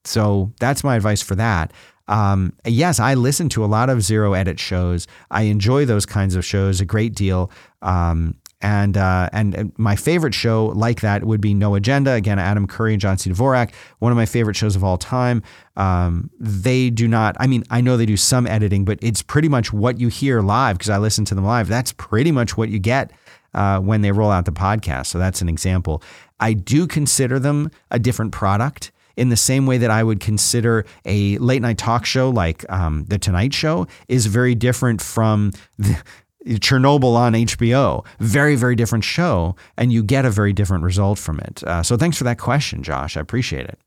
[0.05, 1.73] So that's my advice for that.
[2.07, 5.07] Um, yes, I listen to a lot of zero edit shows.
[5.31, 7.51] I enjoy those kinds of shows a great deal.
[7.81, 12.13] Um, and, uh, and my favorite show like that would be No Agenda.
[12.13, 13.29] Again, Adam Curry and John C.
[13.29, 15.43] Dvorak, one of my favorite shows of all time.
[15.75, 19.49] Um, they do not, I mean, I know they do some editing, but it's pretty
[19.49, 21.67] much what you hear live because I listen to them live.
[21.67, 23.11] That's pretty much what you get
[23.55, 25.07] uh, when they roll out the podcast.
[25.07, 26.03] So that's an example.
[26.39, 30.85] I do consider them a different product in the same way that I would consider
[31.05, 35.97] a late night talk show like um, The Tonight Show is very different from the,
[36.45, 38.05] Chernobyl on HBO.
[38.19, 41.63] Very, very different show, and you get a very different result from it.
[41.63, 43.17] Uh, so thanks for that question, Josh.
[43.17, 43.79] I appreciate it.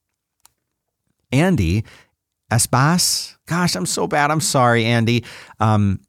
[1.30, 1.84] Andy
[2.50, 4.32] Espas, gosh, I'm so bad.
[4.32, 5.24] I'm sorry, Andy.
[5.60, 6.00] Um,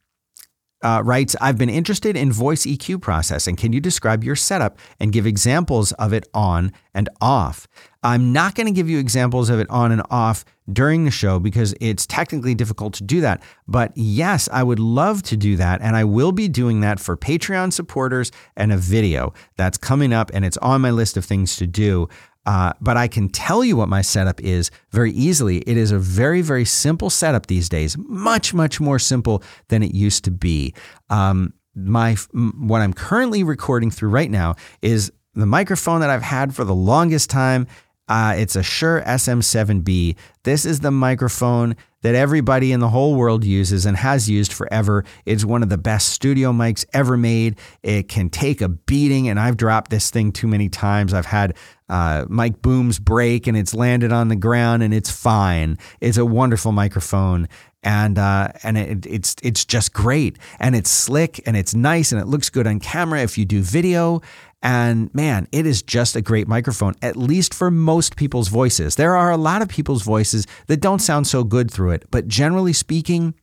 [0.81, 3.55] uh, writes, I've been interested in voice EQ processing.
[3.55, 7.67] Can you describe your setup and give examples of it on and off?
[8.01, 11.39] I'm not going to give you examples of it on and off during the show
[11.39, 13.43] because it's technically difficult to do that.
[13.67, 15.81] But yes, I would love to do that.
[15.81, 20.31] And I will be doing that for Patreon supporters and a video that's coming up
[20.33, 22.07] and it's on my list of things to do.
[22.49, 25.59] Uh, but I can tell you what my setup is very easily.
[25.67, 29.93] It is a very, very simple setup these days, much, much more simple than it
[29.93, 30.73] used to be.
[31.11, 36.55] Um, my what I'm currently recording through right now is the microphone that I've had
[36.55, 37.67] for the longest time.
[38.09, 40.15] Uh, it's a Shure SM7B.
[40.43, 45.05] This is the microphone that everybody in the whole world uses and has used forever.
[45.25, 47.59] It's one of the best studio mics ever made.
[47.83, 51.13] It can take a beating, and I've dropped this thing too many times.
[51.13, 51.55] I've had
[51.89, 55.77] uh, mic booms break and it's landed on the ground and it's fine.
[55.99, 57.47] It's a wonderful microphone
[57.83, 62.21] and uh, and it, it's it's just great and it's slick and it's nice and
[62.21, 64.21] it looks good on camera if you do video
[64.61, 68.95] and man, it is just a great microphone, at least for most people's voices.
[68.95, 72.27] There are a lot of people's voices that don't sound so good through it, but
[72.27, 73.35] generally speaking,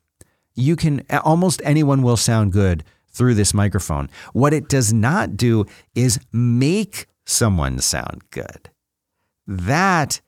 [0.55, 4.11] you can almost anyone will sound good through this microphone.
[4.35, 5.65] What it does not do
[5.95, 8.71] is make someone sound good.
[9.47, 10.21] That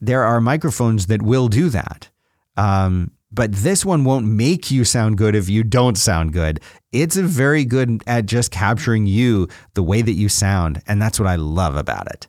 [0.00, 2.08] there are microphones that will do that.
[2.56, 6.58] Um, but this one won't make you sound good if you don't sound good.
[6.90, 11.28] It's very good at just capturing you the way that you sound, and that's what
[11.28, 12.26] I love about it.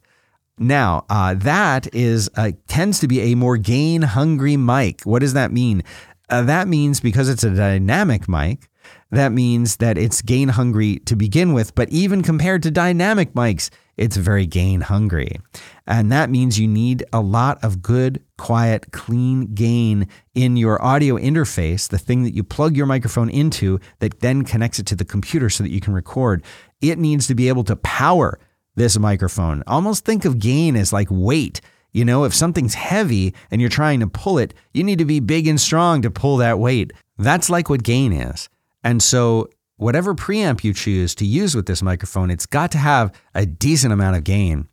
[0.59, 5.01] Now, uh, that is uh, tends to be a more gain hungry mic.
[5.03, 5.83] What does that mean?
[6.29, 8.69] Uh, that means because it's a dynamic mic,
[9.11, 11.75] that means that it's gain hungry to begin with.
[11.75, 15.39] But even compared to dynamic mics, it's very gain hungry.
[15.87, 21.17] And that means you need a lot of good, quiet, clean gain in your audio
[21.17, 25.05] interface, the thing that you plug your microphone into that then connects it to the
[25.05, 26.43] computer so that you can record.
[26.81, 28.39] It needs to be able to power
[28.75, 29.63] this microphone.
[29.65, 31.61] Almost think of gain as like weight.
[31.91, 35.19] You know, if something's heavy and you're trying to pull it, you need to be
[35.19, 36.93] big and strong to pull that weight.
[37.17, 38.49] That's like what gain is.
[38.87, 43.13] And so whatever preamp you choose to use with this microphone, it's got to have
[43.35, 44.69] a decent amount of gain.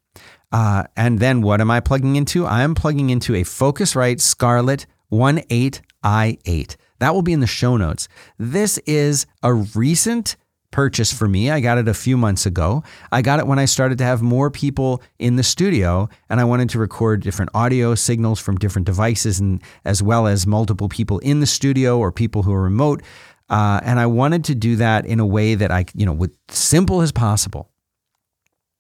[0.53, 2.47] Uh, and then what am I plugging into?
[2.47, 6.77] I am plugging into a Focusrite Scarlett 18i8.
[7.01, 8.07] That will be in the show notes.
[8.39, 10.37] This is a recent
[10.71, 11.51] purchase for me.
[11.51, 12.85] I got it a few months ago.
[13.11, 16.45] I got it when I started to have more people in the studio and I
[16.45, 21.21] wanted to record different audio signals from different devices and as well as multiple people
[21.21, 23.03] in the studio or people who are remote.
[23.51, 26.33] Uh, and I wanted to do that in a way that I, you know, with
[26.49, 27.71] simple as possible.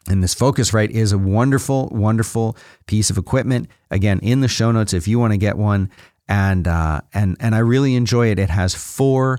[0.08, 2.56] And this Focusrite is a wonderful, wonderful
[2.86, 3.68] piece of equipment.
[3.90, 5.90] Again, in the show notes if you want to get one.
[6.28, 8.38] And uh, and and I really enjoy it.
[8.38, 9.38] It has four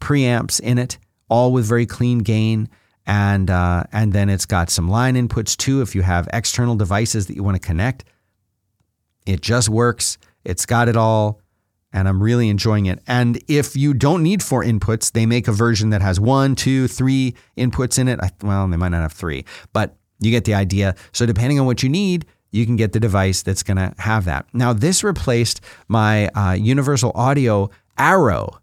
[0.00, 0.98] preamps in it,
[1.28, 2.68] all with very clean gain.
[3.06, 5.80] And uh, and then it's got some line inputs too.
[5.82, 8.04] If you have external devices that you want to connect
[9.26, 10.18] It just works.
[10.44, 11.40] It's got it all
[11.92, 13.00] and I'm really enjoying it.
[13.06, 16.88] And if you don't need four inputs, they make a version that has one, two,
[16.88, 18.20] three inputs in it.
[18.42, 20.94] Well, they might not have three, but you get the idea.
[21.12, 24.24] So depending on what you need, you can get the device that's going to have
[24.24, 24.46] that.
[24.52, 28.60] Now, this replaced my uh, Universal Audio Arrow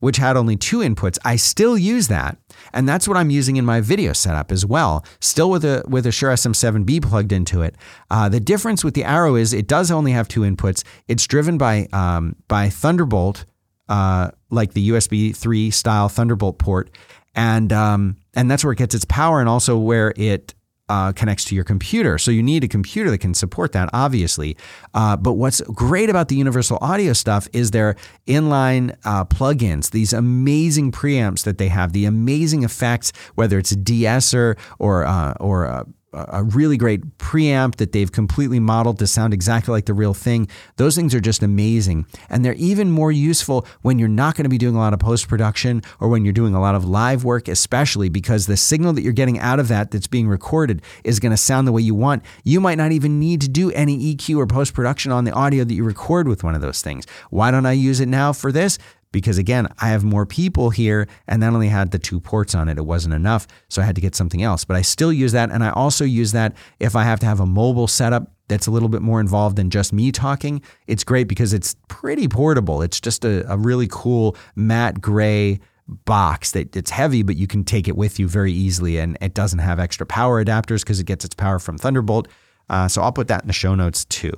[0.00, 2.36] which had only two inputs, I still use that.
[2.72, 6.06] And that's what I'm using in my video setup as well, still with a with
[6.06, 7.74] a Shure SM7B plugged into it.
[8.10, 10.84] Uh, the difference with the Arrow is it does only have two inputs.
[11.08, 13.44] It's driven by um, by Thunderbolt,
[13.88, 16.90] uh, like the USB 3 style Thunderbolt port,
[17.34, 20.54] and um, and that's where it gets its power, and also where it
[20.90, 22.18] uh, connects to your computer.
[22.18, 24.56] So you need a computer that can support that, obviously.
[24.92, 27.94] Uh, but what's great about the Universal Audio stuff is their
[28.26, 33.76] inline uh, plugins, these amazing preamps that they have, the amazing effects, whether it's a
[33.76, 39.32] de-esser or uh, or uh, a really great preamp that they've completely modeled to sound
[39.32, 40.48] exactly like the real thing.
[40.76, 42.06] Those things are just amazing.
[42.28, 44.98] And they're even more useful when you're not going to be doing a lot of
[44.98, 48.92] post production or when you're doing a lot of live work, especially because the signal
[48.94, 51.82] that you're getting out of that that's being recorded is going to sound the way
[51.82, 52.24] you want.
[52.42, 55.62] You might not even need to do any EQ or post production on the audio
[55.62, 57.06] that you record with one of those things.
[57.30, 58.78] Why don't I use it now for this?
[59.12, 62.68] Because again, I have more people here and that only had the two ports on
[62.68, 62.78] it.
[62.78, 63.46] It wasn't enough.
[63.68, 64.64] So I had to get something else.
[64.64, 65.50] But I still use that.
[65.50, 68.70] And I also use that if I have to have a mobile setup that's a
[68.70, 70.60] little bit more involved than just me talking.
[70.86, 72.82] It's great because it's pretty portable.
[72.82, 77.64] It's just a, a really cool matte gray box that it's heavy, but you can
[77.64, 78.98] take it with you very easily.
[78.98, 82.28] And it doesn't have extra power adapters because it gets its power from Thunderbolt.
[82.68, 84.32] Uh, so I'll put that in the show notes too.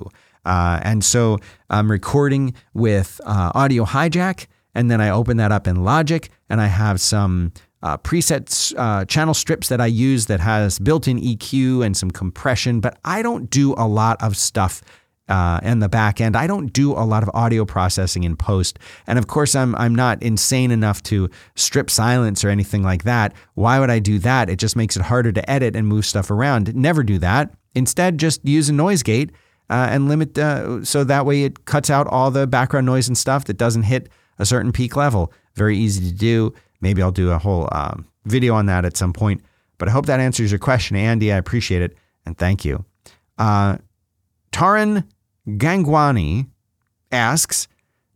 [0.45, 5.67] Uh, and so I'm recording with uh, Audio Hijack and then I open that up
[5.67, 10.39] in Logic and I have some uh, presets, uh, channel strips that I use that
[10.39, 14.81] has built-in EQ and some compression, but I don't do a lot of stuff
[15.27, 16.35] uh, in the back end.
[16.35, 19.95] I don't do a lot of audio processing in post, and of course, I'm I'm
[19.95, 23.33] not insane enough to strip silence or anything like that.
[23.53, 24.49] Why would I do that?
[24.49, 26.75] It just makes it harder to edit and move stuff around.
[26.75, 27.53] Never do that.
[27.73, 29.31] Instead, just use a noise gate
[29.69, 33.17] uh, and limit uh, so that way it cuts out all the background noise and
[33.17, 34.09] stuff that doesn't hit
[34.39, 35.31] a certain peak level.
[35.55, 36.53] Very easy to do.
[36.81, 39.41] Maybe I'll do a whole um, video on that at some point.
[39.77, 41.31] But I hope that answers your question, Andy.
[41.31, 42.85] I appreciate it and thank you.
[43.37, 43.77] Uh,
[44.51, 45.05] Taran
[45.47, 46.47] Gangwani
[47.11, 47.67] asks,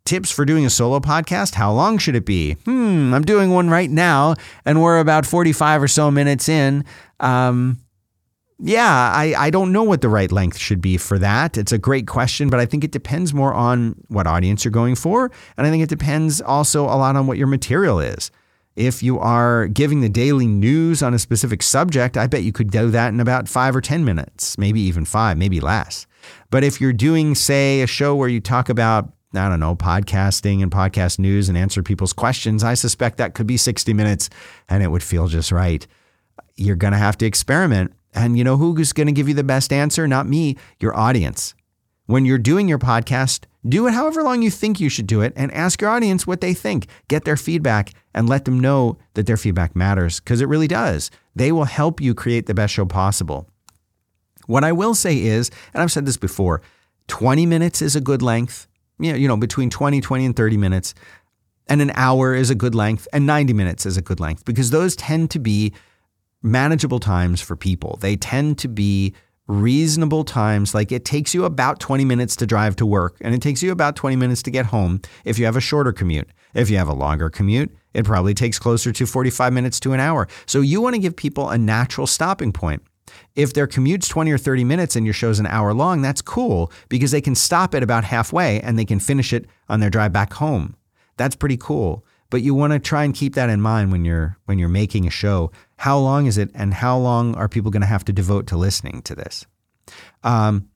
[0.06, 1.56] tips for doing a solo podcast?
[1.56, 2.54] How long should it be?
[2.66, 6.86] Hmm, I'm doing one right now, and we're about 45 or so minutes in.
[7.20, 7.80] Um,
[8.60, 11.58] yeah, I, I don't know what the right length should be for that.
[11.58, 14.96] It's a great question, but I think it depends more on what audience you're going
[14.96, 15.32] for.
[15.58, 18.32] And I think it depends also a lot on what your material is.
[18.76, 22.72] If you are giving the daily news on a specific subject, I bet you could
[22.72, 26.08] do that in about five or 10 minutes, maybe even five, maybe less.
[26.50, 30.64] But if you're doing, say, a show where you talk about, I don't know, podcasting
[30.64, 34.30] and podcast news and answer people's questions, I suspect that could be 60 minutes
[34.68, 35.86] and it would feel just right.
[36.56, 39.44] You're going to have to experiment and you know who's going to give you the
[39.44, 40.08] best answer?
[40.08, 41.54] Not me, your audience.
[42.08, 45.34] When you're doing your podcast, do it however long you think you should do it
[45.36, 46.88] and ask your audience what they think.
[47.10, 51.12] Get their feedback and let them know that their feedback matters because it really does.
[51.36, 53.50] They will help you create the best show possible.
[54.48, 56.62] What I will say is, and I've said this before,
[57.08, 58.68] 20 minutes is a good length.
[59.00, 60.96] You know, you know, between 20, 20 and 30 minutes.
[61.70, 64.70] And an hour is a good length and 90 minutes is a good length because
[64.72, 65.74] those tend to be
[66.44, 67.98] manageable times for people.
[68.02, 69.14] They tend to be
[69.48, 70.76] reasonable times.
[70.76, 73.72] Like it takes you about 20 minutes to drive to work, and it takes you
[73.72, 76.30] about 20 minutes to get home if you have a shorter commute.
[76.54, 80.00] If you have a longer commute, it probably takes closer to 45 minutes to an
[80.00, 80.28] hour.
[80.46, 82.82] So you want to give people a natural stopping point.
[83.36, 86.72] If their commute's 20 or 30 minutes and your show's an hour long, that's cool
[86.90, 90.12] because they can stop it about halfway and they can finish it on their drive
[90.12, 90.76] back home.
[91.16, 94.38] That's pretty cool but you want to try and keep that in mind when you're
[94.46, 95.52] when you're making a show.
[95.78, 98.58] How long is it, and how long are people going to have to devote to
[98.58, 99.46] listening to this?
[100.24, 100.70] Um,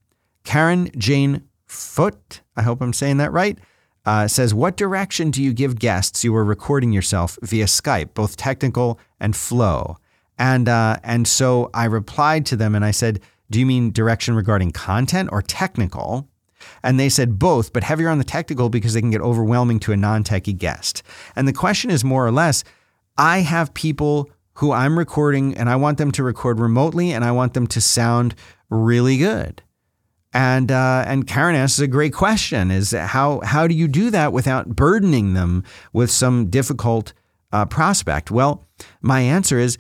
[0.43, 3.57] Karen Jane Foot, I hope I'm saying that right,
[4.05, 8.37] uh, says, "What direction do you give guests you are recording yourself via Skype, both
[8.37, 9.97] technical and flow?"
[10.37, 14.35] And uh, and so I replied to them and I said, "Do you mean direction
[14.35, 16.27] regarding content or technical?"
[16.83, 19.91] And they said both, but heavier on the technical because they can get overwhelming to
[19.91, 21.03] a non techie guest.
[21.35, 22.63] And the question is more or less
[23.17, 27.31] I have people who I'm recording and I want them to record remotely and I
[27.31, 28.35] want them to sound
[28.69, 29.61] really good.
[30.33, 34.31] And uh, and Karen asks a great question: Is how how do you do that
[34.31, 37.11] without burdening them with some difficult
[37.51, 38.31] uh, prospect?
[38.31, 38.65] Well,
[39.01, 39.77] my answer is,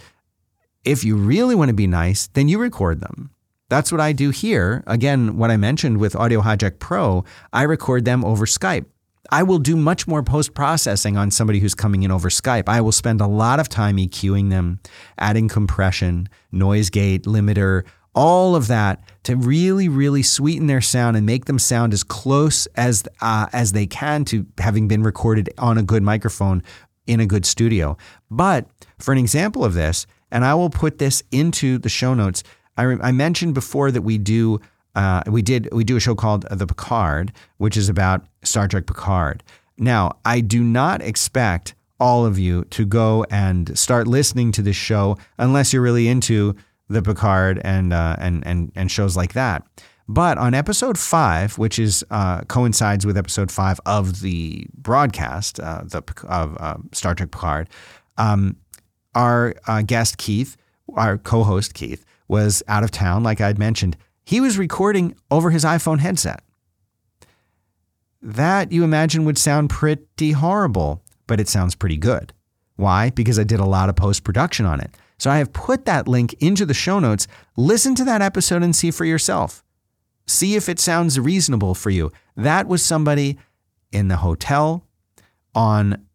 [0.83, 3.31] if you really want to be nice, then you record them.
[3.69, 4.83] That's what I do here.
[4.87, 8.85] Again, what I mentioned with Audio Hijack Pro, I record them over Skype.
[9.29, 12.67] I will do much more post processing on somebody who's coming in over Skype.
[12.67, 14.79] I will spend a lot of time EQing them,
[15.17, 21.25] adding compression, noise gate, limiter, all of that to really, really sweeten their sound and
[21.25, 25.77] make them sound as close as uh, as they can to having been recorded on
[25.77, 26.61] a good microphone
[27.07, 27.97] in a good studio.
[28.29, 28.67] But
[28.99, 32.43] for an example of this, and I will put this into the show notes.
[32.77, 34.59] I, I mentioned before that we do
[34.95, 38.85] uh, we did we do a show called The Picard, which is about Star Trek
[38.85, 39.43] Picard.
[39.77, 44.75] Now, I do not expect all of you to go and start listening to this
[44.75, 46.55] show unless you're really into
[46.89, 49.63] the Picard and uh, and and and shows like that.
[50.07, 55.83] But on episode five, which is uh, coincides with episode five of the broadcast uh,
[55.85, 57.69] the, of uh, Star Trek Picard,
[58.17, 58.57] um,
[59.15, 60.57] our uh, guest Keith,
[60.95, 63.95] our co-host Keith, was out of town, like I'd mentioned.
[64.23, 66.43] He was recording over his iPhone headset.
[68.21, 72.33] That you imagine would sound pretty horrible, but it sounds pretty good.
[72.75, 73.09] Why?
[73.09, 74.91] Because I did a lot of post production on it.
[75.17, 77.27] So I have put that link into the show notes.
[77.55, 79.63] Listen to that episode and see for yourself.
[80.27, 82.11] See if it sounds reasonable for you.
[82.35, 83.37] That was somebody
[83.91, 84.85] in the hotel
[85.53, 86.05] on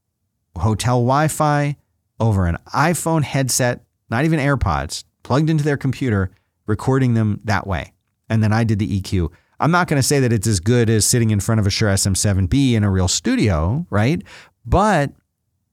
[0.56, 1.76] hotel Wi Fi
[2.18, 6.30] over an iPhone headset, not even AirPods, plugged into their computer,
[6.66, 7.92] recording them that way.
[8.28, 9.30] And then I did the EQ.
[9.58, 11.70] I'm not going to say that it's as good as sitting in front of a
[11.70, 14.22] Shure SM7B in a real studio, right?
[14.64, 15.12] But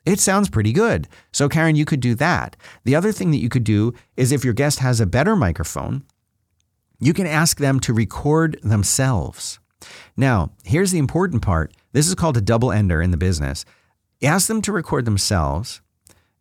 [0.06, 1.08] it sounds pretty good.
[1.32, 2.56] So, Karen, you could do that.
[2.84, 6.04] The other thing that you could do is if your guest has a better microphone,
[6.99, 9.60] you can ask them to record themselves.
[10.16, 13.66] Now, here's the important part this is called a double ender in the business.
[14.22, 15.82] Ask them to record themselves.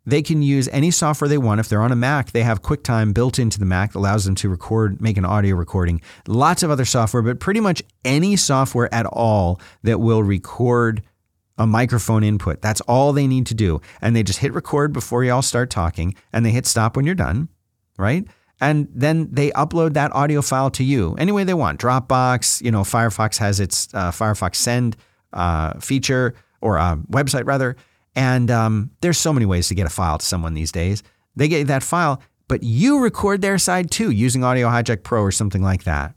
[0.04, 1.60] They can use any software they want.
[1.60, 4.34] If they're on a Mac, they have QuickTime built into the Mac that allows them
[4.36, 6.00] to record, make an audio recording.
[6.26, 11.02] Lots of other software, but pretty much any software at all that will record
[11.58, 12.60] a microphone input.
[12.60, 13.80] That's all they need to do.
[14.00, 17.04] And they just hit record before you all start talking and they hit stop when
[17.04, 17.48] you're done,
[17.96, 18.26] right?
[18.60, 21.80] And then they upload that audio file to you any way they want.
[21.80, 24.96] Dropbox, you know, Firefox has its uh, Firefox Send
[25.32, 27.76] uh, feature or uh, website rather.
[28.14, 31.02] And um, there's so many ways to get a file to someone these days.
[31.34, 35.32] They get that file, but you record their side too using Audio Hijack Pro or
[35.32, 36.14] something like that.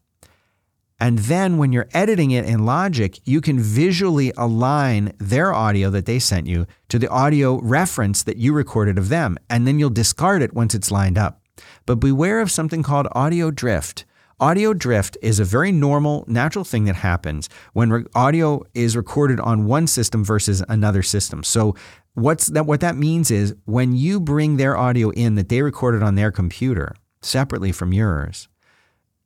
[1.00, 6.06] And then when you're editing it in Logic, you can visually align their audio that
[6.06, 9.38] they sent you to the audio reference that you recorded of them.
[9.50, 11.42] And then you'll discard it once it's lined up.
[11.86, 14.06] But beware of something called audio drift.
[14.40, 19.40] Audio drift is a very normal, natural thing that happens when re- audio is recorded
[19.40, 21.42] on one system versus another system.
[21.42, 21.74] So
[22.16, 26.04] what's that what that means is when you bring their audio in that they recorded
[26.04, 28.50] on their computer separately from yours,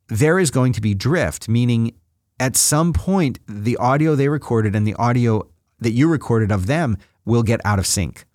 [0.06, 1.92] there is going to be drift, meaning
[2.38, 5.48] at some point, the audio they recorded and the audio
[5.80, 8.26] that you recorded of them will get out of sync.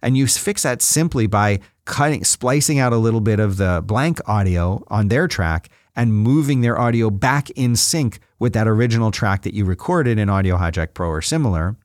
[0.00, 4.20] And you fix that simply by cutting, splicing out a little bit of the blank
[4.26, 9.42] audio on their track and moving their audio back in sync with that original track
[9.42, 11.76] that you recorded in Audio Hijack Pro or similar.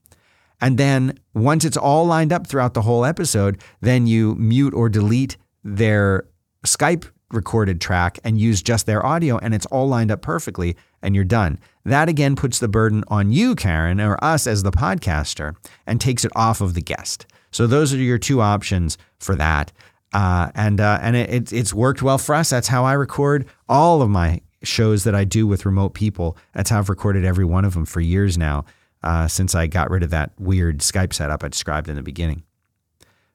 [0.61, 4.89] And then once it's all lined up throughout the whole episode, then you mute or
[4.89, 6.27] delete their
[6.65, 11.15] Skype recorded track and use just their audio and it's all lined up perfectly and
[11.15, 11.59] you're done.
[11.85, 15.55] That again puts the burden on you, Karen, or us as the podcaster
[15.85, 17.25] and takes it off of the guest.
[17.51, 19.71] So those are your two options for that.
[20.11, 22.49] Uh, and uh, and it, it's worked well for us.
[22.49, 26.37] That's how I record all of my shows that I do with remote people.
[26.53, 28.65] That's how I've recorded every one of them for years now,
[29.03, 32.43] uh, since I got rid of that weird Skype setup I described in the beginning.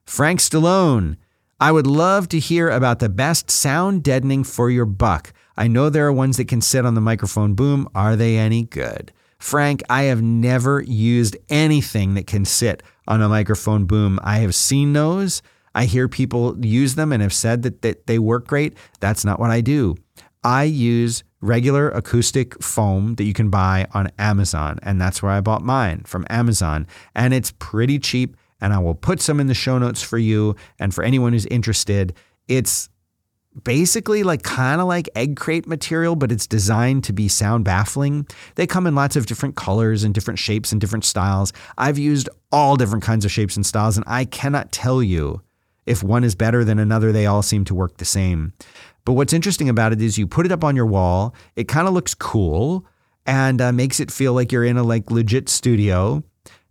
[0.05, 1.17] Frank Stallone
[1.59, 5.31] I would love to hear about the best sound deadening for your buck.
[5.55, 7.87] I know there are ones that can sit on the microphone boom.
[7.95, 9.13] Are they any good?
[9.39, 14.19] Frank, I have never used anything that can sit on a microphone boom.
[14.21, 15.41] I have seen those.
[15.75, 18.75] I hear people use them and have said that, that they work great.
[18.99, 19.95] That's not what I do.
[20.43, 25.41] I use regular acoustic foam that you can buy on Amazon, and that's where I
[25.41, 26.87] bought mine from Amazon.
[27.13, 30.55] And it's pretty cheap and I will put some in the show notes for you
[30.79, 32.13] and for anyone who's interested.
[32.47, 32.89] It's
[33.63, 38.27] basically like kind of like egg crate material, but it's designed to be sound baffling.
[38.55, 41.53] They come in lots of different colors and different shapes and different styles.
[41.77, 45.41] I've used all different kinds of shapes and styles, and I cannot tell you
[45.85, 47.11] if one is better than another.
[47.11, 48.53] They all seem to work the same.
[49.05, 51.87] But what's interesting about it is you put it up on your wall, it kind
[51.87, 52.85] of looks cool
[53.25, 56.23] and uh, makes it feel like you're in a like legit studio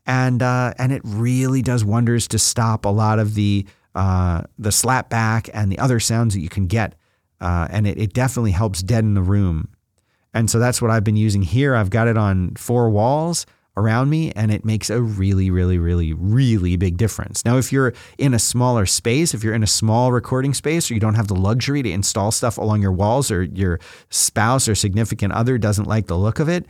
[0.06, 4.72] and uh, and it really does wonders to stop a lot of the uh, the
[4.72, 6.94] slap back and the other sounds that you can get
[7.40, 9.68] uh, and it, it definitely helps deaden the room.
[10.32, 11.76] And so that's what I've been using here.
[11.76, 13.46] I've got it on four walls
[13.76, 17.44] around me and it makes a really really really really big difference.
[17.44, 20.94] Now if you're in a smaller space, if you're in a small recording space or
[20.94, 24.74] you don't have the luxury to install stuff along your walls or your spouse or
[24.74, 26.66] significant other doesn't like the look of it,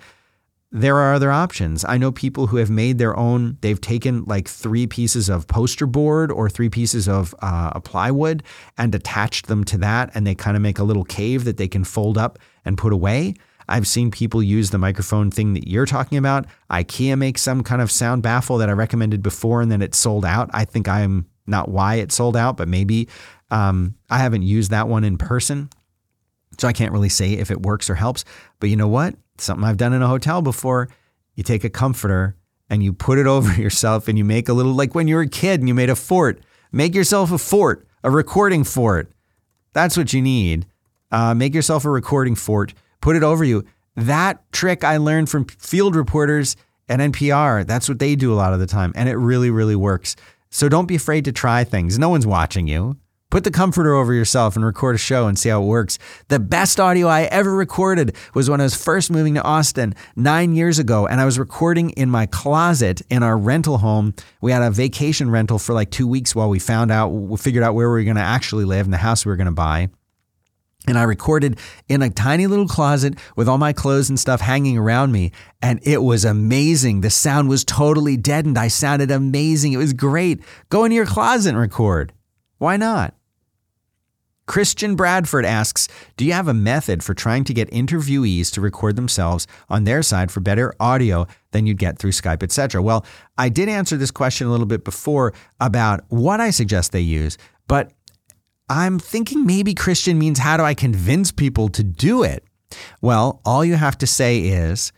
[0.74, 1.84] there are other options.
[1.84, 5.86] I know people who have made their own, they've taken like three pieces of poster
[5.86, 8.42] board or three pieces of uh, plywood
[8.76, 11.68] and attached them to that, and they kind of make a little cave that they
[11.68, 13.34] can fold up and put away.
[13.69, 16.47] I've seen people use the microphone thing that you're talking about.
[16.71, 20.25] IKEA makes some kind of sound baffle that I recommended before, and then it sold
[20.25, 20.51] out.
[20.53, 23.09] I think I'm not why it sold out, but maybe
[23.51, 25.69] um, I haven't used that one in person.
[26.59, 28.25] So I can't really say if it works or helps.
[28.61, 29.17] But you know what?
[29.39, 30.89] something I've done in a hotel before.
[31.35, 32.37] You take a comforter
[32.71, 35.23] and you put it over yourself and you make a little, like when you were
[35.23, 36.41] a kid and you made a fort.
[36.73, 39.12] Make yourself a fort, a recording fort.
[39.73, 40.67] That's what you need.
[41.11, 43.62] Uh, make yourself a recording fort, put it over you.
[43.96, 46.57] That trick I learned from field reporters
[46.88, 47.66] at NPR.
[47.66, 48.94] That's what they do a lot of the time.
[48.96, 50.16] And it really, really works.
[50.48, 51.98] So don't be afraid to try things.
[51.98, 52.96] No one's watching you.
[53.30, 55.98] Put the comforter over yourself and record a show and see how it works.
[56.28, 60.55] The best audio I ever recorded was when I was first moving to Austin nine
[60.55, 64.14] years ago, and I was recording in my closet in our rental home.
[64.40, 67.64] We had a vacation rental for like two weeks while we found out, we figured
[67.64, 69.52] out where we were going to actually live and the house we were going to
[69.52, 69.88] buy.
[70.87, 71.59] And I recorded
[71.89, 75.32] in a tiny little closet with all my clothes and stuff hanging around me.
[75.62, 77.01] And it was amazing.
[77.01, 78.59] The sound was totally deadened.
[78.59, 79.72] I sounded amazing.
[79.72, 80.43] It was great.
[80.68, 82.12] Go into your closet and record.
[82.59, 83.14] Why not?
[84.47, 88.97] Christian Bradford asks Do you have a method for trying to get interviewees to record
[88.97, 92.82] themselves on their side for better audio than you'd get through Skype, etc.?
[92.82, 93.07] Well,
[93.39, 97.39] I did answer this question a little bit before about what I suggest they use,
[97.68, 97.93] but
[98.69, 102.45] I'm thinking maybe Christian means how do I convince people to do it?
[103.01, 104.93] Well, all you have to say is,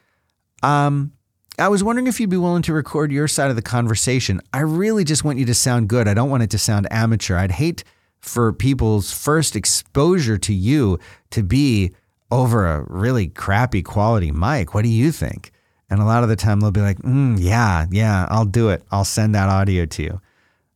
[0.62, 1.12] um,
[1.59, 4.41] I was wondering if you'd be willing to record your side of the conversation.
[4.53, 6.07] I really just want you to sound good.
[6.07, 7.37] I don't want it to sound amateur.
[7.37, 7.83] I'd hate
[8.21, 10.99] for people's first exposure to you
[11.31, 11.93] to be
[12.31, 14.75] over a really crappy quality mic.
[14.75, 15.53] What do you think?
[15.89, 18.83] And a lot of the time they'll be like, mm, yeah, yeah, I'll do it.
[18.91, 20.21] I'll send that audio to you.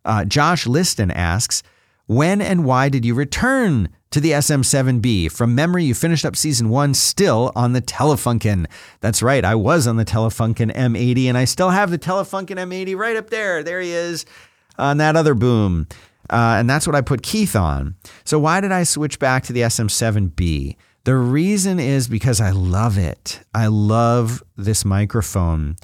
[0.04, 1.62] Uh, Josh Liston asks,
[2.10, 5.30] when and why did you return to the SM7B?
[5.30, 8.66] From memory, you finished up season one still on the Telefunken.
[9.00, 12.96] That's right, I was on the Telefunken M80, and I still have the Telefunken M80
[12.96, 13.62] right up there.
[13.62, 14.26] There he is
[14.76, 15.86] on that other boom.
[16.28, 17.94] Uh, and that's what I put Keith on.
[18.24, 20.74] So why did I switch back to the SM7B?
[21.04, 23.40] The reason is because I love it.
[23.54, 25.76] I love this microphone.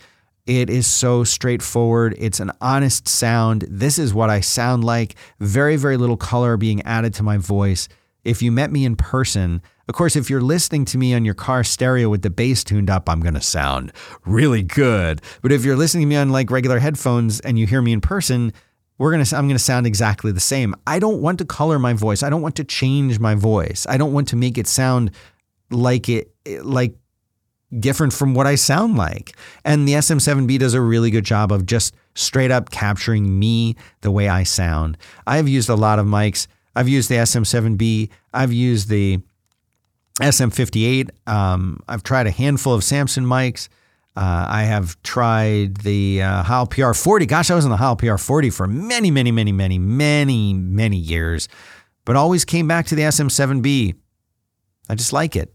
[0.46, 2.14] It is so straightforward.
[2.18, 3.66] It's an honest sound.
[3.68, 5.16] This is what I sound like.
[5.40, 7.88] Very, very little color being added to my voice.
[8.24, 11.34] If you met me in person, of course, if you're listening to me on your
[11.34, 13.92] car stereo with the bass tuned up, I'm going to sound
[14.24, 15.20] really good.
[15.42, 18.00] But if you're listening to me on like regular headphones and you hear me in
[18.00, 18.52] person,
[18.98, 20.74] we're going to I'm going to sound exactly the same.
[20.86, 22.22] I don't want to color my voice.
[22.22, 23.86] I don't want to change my voice.
[23.88, 25.10] I don't want to make it sound
[25.70, 26.32] like it
[26.62, 26.94] like
[27.78, 29.36] different from what I sound like.
[29.64, 34.10] And the SM7B does a really good job of just straight up capturing me the
[34.10, 34.96] way I sound.
[35.26, 36.46] I've used a lot of mics.
[36.74, 38.10] I've used the SM7B.
[38.32, 39.18] I've used the
[40.20, 41.10] SM58.
[41.28, 43.68] Um, I've tried a handful of Samson mics.
[44.16, 47.28] Uh, I have tried the uh, Heil PR40.
[47.28, 51.48] Gosh, I was on the Heil PR40 for many, many, many, many, many, many years,
[52.06, 53.94] but always came back to the SM7B.
[54.88, 55.52] I just like it.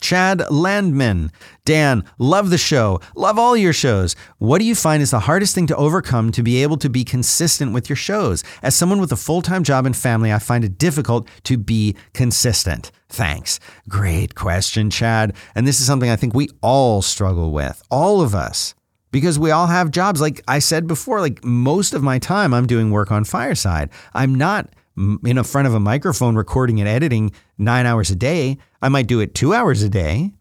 [0.00, 1.30] Chad Landman.
[1.64, 3.00] Dan, love the show.
[3.14, 4.16] Love all your shows.
[4.38, 7.04] What do you find is the hardest thing to overcome to be able to be
[7.04, 8.44] consistent with your shows?
[8.62, 11.96] As someone with a full time job and family, I find it difficult to be
[12.14, 12.90] consistent.
[13.08, 13.58] Thanks.
[13.88, 15.34] Great question, Chad.
[15.54, 18.74] And this is something I think we all struggle with, all of us,
[19.10, 20.20] because we all have jobs.
[20.20, 23.90] Like I said before, like most of my time, I'm doing work on Fireside.
[24.14, 28.58] I'm not in front of a microphone recording and editing nine hours a day.
[28.82, 30.32] I might do it two hours a day,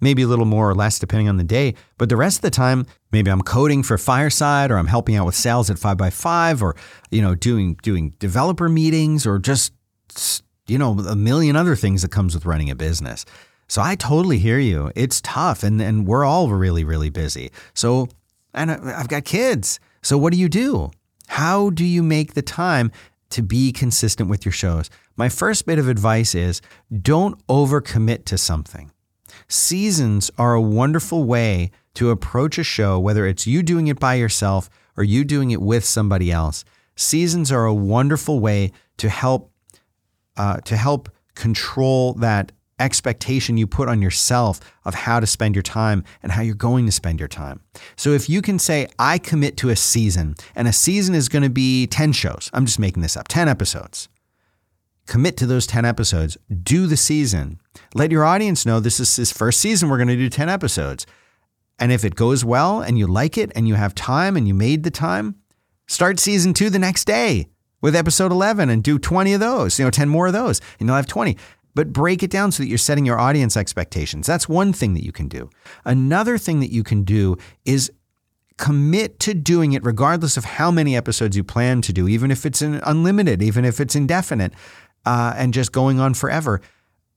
[0.00, 1.74] maybe a little more or less depending on the day.
[1.98, 5.26] But the rest of the time, maybe I'm coding for Fireside or I'm helping out
[5.26, 6.76] with sales at 5by5 or,
[7.10, 9.72] you know, doing doing developer meetings or just
[10.66, 13.24] you know, a million other things that comes with running a business.
[13.68, 14.90] So I totally hear you.
[14.94, 17.50] It's tough and and we're all really really busy.
[17.74, 18.08] So
[18.52, 19.80] and I've got kids.
[20.02, 20.90] So what do you do?
[21.28, 22.92] How do you make the time
[23.34, 24.90] to be consistent with your shows?
[25.16, 26.62] My first bit of advice is
[27.02, 28.90] don't overcommit to something.
[29.48, 34.14] Seasons are a wonderful way to approach a show, whether it's you doing it by
[34.14, 36.64] yourself or you doing it with somebody else.
[36.96, 39.50] Seasons are a wonderful way to help
[40.36, 45.62] uh, to help control that expectation you put on yourself of how to spend your
[45.62, 47.60] time and how you're going to spend your time.
[47.96, 51.42] So if you can say, I commit to a season, and a season is going
[51.42, 54.08] to be 10 shows, I'm just making this up, 10 episodes.
[55.06, 57.60] Commit to those 10 episodes, do the season.
[57.94, 61.06] Let your audience know this is this first season, we're going to do 10 episodes.
[61.78, 64.54] And if it goes well and you like it and you have time and you
[64.54, 65.36] made the time,
[65.86, 67.48] start season two the next day
[67.82, 70.88] with episode 11 and do 20 of those, you know, 10 more of those, and
[70.88, 71.36] you'll have 20
[71.74, 74.26] but break it down so that you're setting your audience expectations.
[74.26, 75.50] That's one thing that you can do.
[75.84, 77.90] Another thing that you can do is
[78.56, 82.46] commit to doing it regardless of how many episodes you plan to do, even if
[82.46, 84.52] it's unlimited, even if it's indefinite,
[85.04, 86.60] uh, and just going on forever.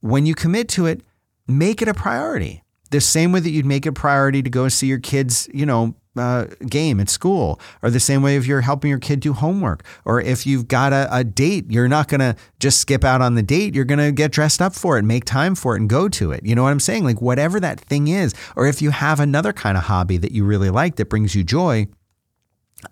[0.01, 1.01] When you commit to it,
[1.47, 2.63] make it a priority.
[2.89, 5.65] The same way that you'd make it a priority to go see your kids, you
[5.65, 9.33] know, uh, game at school, or the same way if you're helping your kid do
[9.33, 13.21] homework, or if you've got a, a date, you're not going to just skip out
[13.21, 13.75] on the date.
[13.75, 16.31] You're going to get dressed up for it, make time for it, and go to
[16.31, 16.45] it.
[16.45, 17.03] You know what I'm saying?
[17.03, 20.45] Like, whatever that thing is, or if you have another kind of hobby that you
[20.45, 21.87] really like that brings you joy.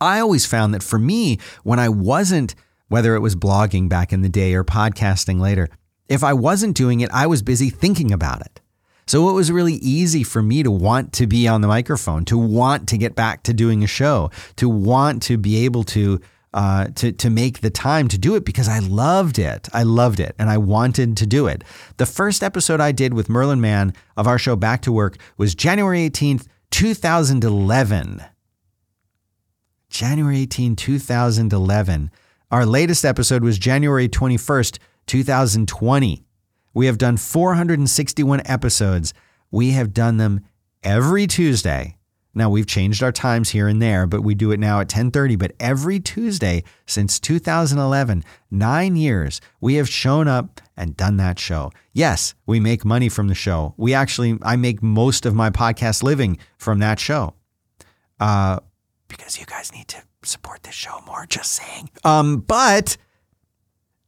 [0.01, 2.55] I always found that for me, when I wasn't,
[2.88, 5.69] whether it was blogging back in the day or podcasting later,
[6.09, 8.61] if I wasn't doing it, I was busy thinking about it.
[9.08, 12.38] So it was really easy for me to want to be on the microphone, to
[12.38, 16.20] want to get back to doing a show, to want to be able to
[16.53, 19.68] uh, to to make the time to do it because I loved it.
[19.74, 21.64] I loved it, and I wanted to do it.
[21.97, 25.53] The first episode I did with Merlin Mann of our show Back to Work was
[25.53, 28.24] January eighteenth, two thousand eleven.
[29.89, 32.12] January 18, 2011.
[32.51, 36.26] Our latest episode was January 21st, 2020.
[36.76, 39.13] We have done 461 episodes.
[39.49, 40.41] We have done them
[40.84, 41.95] every Tuesday.
[42.38, 45.38] Now we've changed our times here and there, but we do it now at 10:30,
[45.38, 51.71] but every Tuesday since 2011, 9 years, we have shown up and done that show.
[51.93, 53.73] Yes, we make money from the show.
[53.78, 57.36] We actually I make most of my podcast living from that show.
[58.19, 58.59] Uh
[59.07, 61.89] because you guys need to support this show more, just saying.
[62.03, 62.97] Um but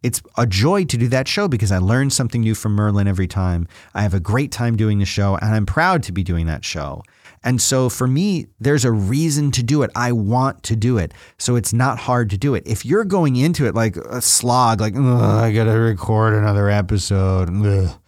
[0.04, 3.28] it's a joy to do that show because I learn something new from Merlin every
[3.28, 3.68] time.
[3.94, 6.64] I have a great time doing the show and I'm proud to be doing that
[6.64, 7.04] show.
[7.44, 9.92] And so for me, there's a reason to do it.
[9.96, 11.14] I want to do it.
[11.38, 12.64] So it's not hard to do it.
[12.66, 17.50] If you're going into it like a slog, like, I got to record another episode.
[17.66, 18.00] Ugh.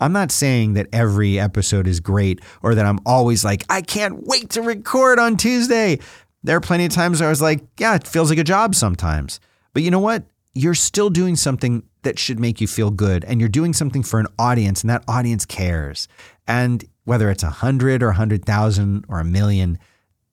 [0.00, 4.26] I'm not saying that every episode is great or that I'm always like, I can't
[4.26, 6.00] wait to record on Tuesday.
[6.42, 9.40] There are plenty of times I was like, yeah, it feels like a job sometimes.
[9.72, 10.24] But you know what?
[10.54, 14.20] You're still doing something that should make you feel good and you're doing something for
[14.20, 16.06] an audience and that audience cares.
[16.46, 19.78] And whether it's a hundred or a hundred thousand or a million,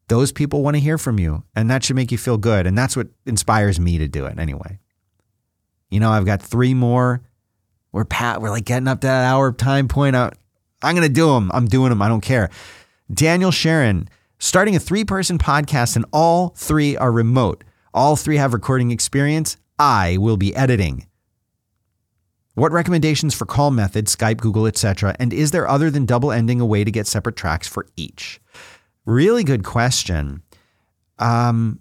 [0.08, 2.68] those people want to hear from you and that should make you feel good.
[2.68, 4.80] And that's what inspires me to do it anyway.
[5.90, 7.22] You know, I've got three more.
[7.92, 10.16] We're pat, we're like getting up to that hour time point.
[10.16, 10.32] I'm
[10.82, 11.52] going to do them.
[11.54, 12.02] I'm doing them.
[12.02, 12.50] I don't care.
[13.14, 14.08] Daniel Sharon,
[14.40, 17.64] starting a three person podcast and all three are remote.
[17.94, 19.58] All three have recording experience.
[19.82, 21.08] I will be editing.
[22.54, 26.62] What recommendations for call methods, Skype, Google, etc., and is there other than double ending
[26.62, 28.40] a way to get separate tracks for each?
[29.06, 30.44] Really good question.
[31.18, 31.80] Um,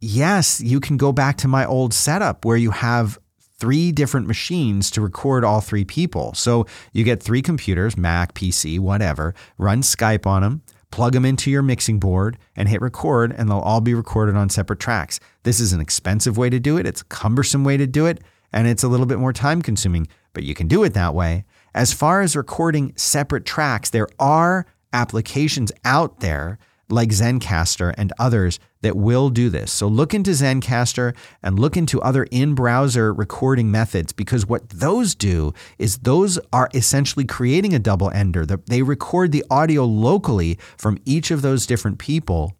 [0.00, 3.20] yes, you can go back to my old setup where you have
[3.60, 6.34] three different machines to record all three people.
[6.34, 10.62] So you get three computers, Mac, PC, whatever, run Skype on them,
[10.94, 14.48] plug them into your mixing board and hit record, and they'll all be recorded on
[14.48, 15.18] separate tracks.
[15.42, 18.22] This is an expensive way to do it, it's a cumbersome way to do it,
[18.52, 21.46] and it's a little bit more time consuming, but you can do it that way.
[21.74, 28.58] As far as recording separate tracks, there are applications out there like Zencastr and others
[28.82, 29.72] that will do this.
[29.72, 35.14] So look into Zencastr and look into other in browser recording methods because what those
[35.14, 38.44] do is those are essentially creating a double ender.
[38.44, 42.56] They record the audio locally from each of those different people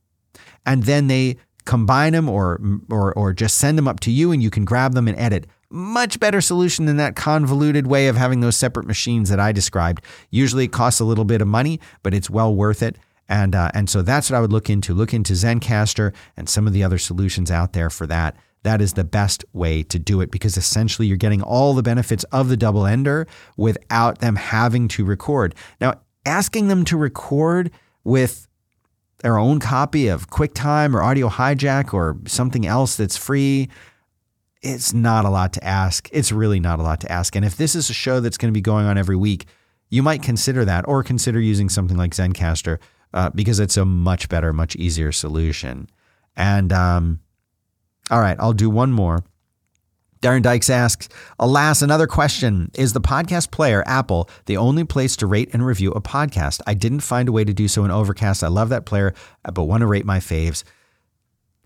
[0.64, 2.61] and then they combine them or,
[2.91, 5.47] or, or just send them up to you and you can grab them and edit.
[5.70, 10.05] Much better solution than that convoluted way of having those separate machines that I described.
[10.31, 12.97] Usually it costs a little bit of money, but it's well worth it.
[13.29, 14.95] And, uh, and so that's what I would look into.
[14.95, 18.37] Look into Zencastr and some of the other solutions out there for that.
[18.64, 22.25] That is the best way to do it because essentially you're getting all the benefits
[22.25, 25.55] of the double ender without them having to record.
[25.81, 27.70] Now, asking them to record
[28.05, 28.49] with
[29.18, 33.68] their own copy of QuickTime or Audio Hijack or something else that's free,
[34.62, 36.09] it's not a lot to ask.
[36.11, 37.37] It's really not a lot to ask.
[37.37, 39.47] And if this is a show that's going to be going on every week,
[39.91, 42.79] you might consider that or consider using something like Zencastr
[43.15, 45.89] uh, because it's a much better, much easier solution.
[46.37, 47.21] And um,
[48.11, 49.25] All right, I'll do one more.
[50.21, 51.09] Darren Dykes asks,
[51.39, 52.71] Alas, another question.
[52.75, 56.62] Is the podcast player, Apple, the only place to rate and review a podcast?
[56.67, 58.43] I didn't find a way to do so in Overcast.
[58.43, 59.15] I love that player,
[59.53, 60.65] but want to rate my faves.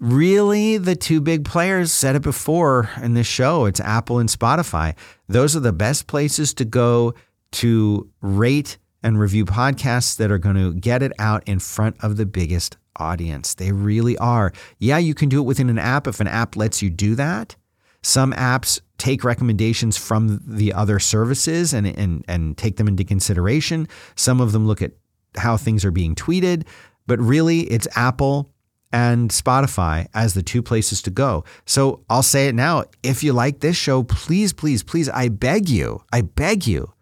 [0.00, 3.64] Really, the two big players said it before in this show.
[3.66, 4.94] It's Apple and Spotify.
[5.28, 7.14] Those are the best places to go
[7.52, 12.16] to rate and review podcasts that are going to get it out in front of
[12.16, 13.54] the biggest audience.
[13.54, 14.52] They really are.
[14.78, 17.56] Yeah, you can do it within an app if an app lets you do that.
[18.02, 23.88] Some apps take recommendations from the other services and, and, and take them into consideration.
[24.16, 24.92] Some of them look at
[25.36, 26.66] how things are being tweeted,
[27.06, 28.52] but really it's Apple
[28.92, 31.44] and Spotify as the two places to go.
[31.66, 32.84] So I'll say it now.
[33.02, 36.92] If you like this show, please, please, please, I beg you, I beg you,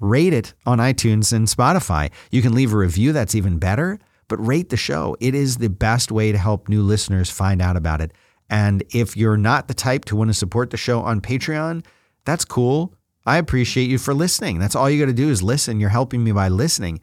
[0.00, 2.10] rate it on iTunes and Spotify.
[2.30, 5.16] You can leave a review, that's even better, but rate the show.
[5.20, 8.12] It is the best way to help new listeners find out about it.
[8.50, 11.84] And if you're not the type to want to support the show on Patreon,
[12.24, 12.94] that's cool.
[13.26, 14.58] I appreciate you for listening.
[14.58, 15.80] That's all you got to do is listen.
[15.80, 17.00] You're helping me by listening.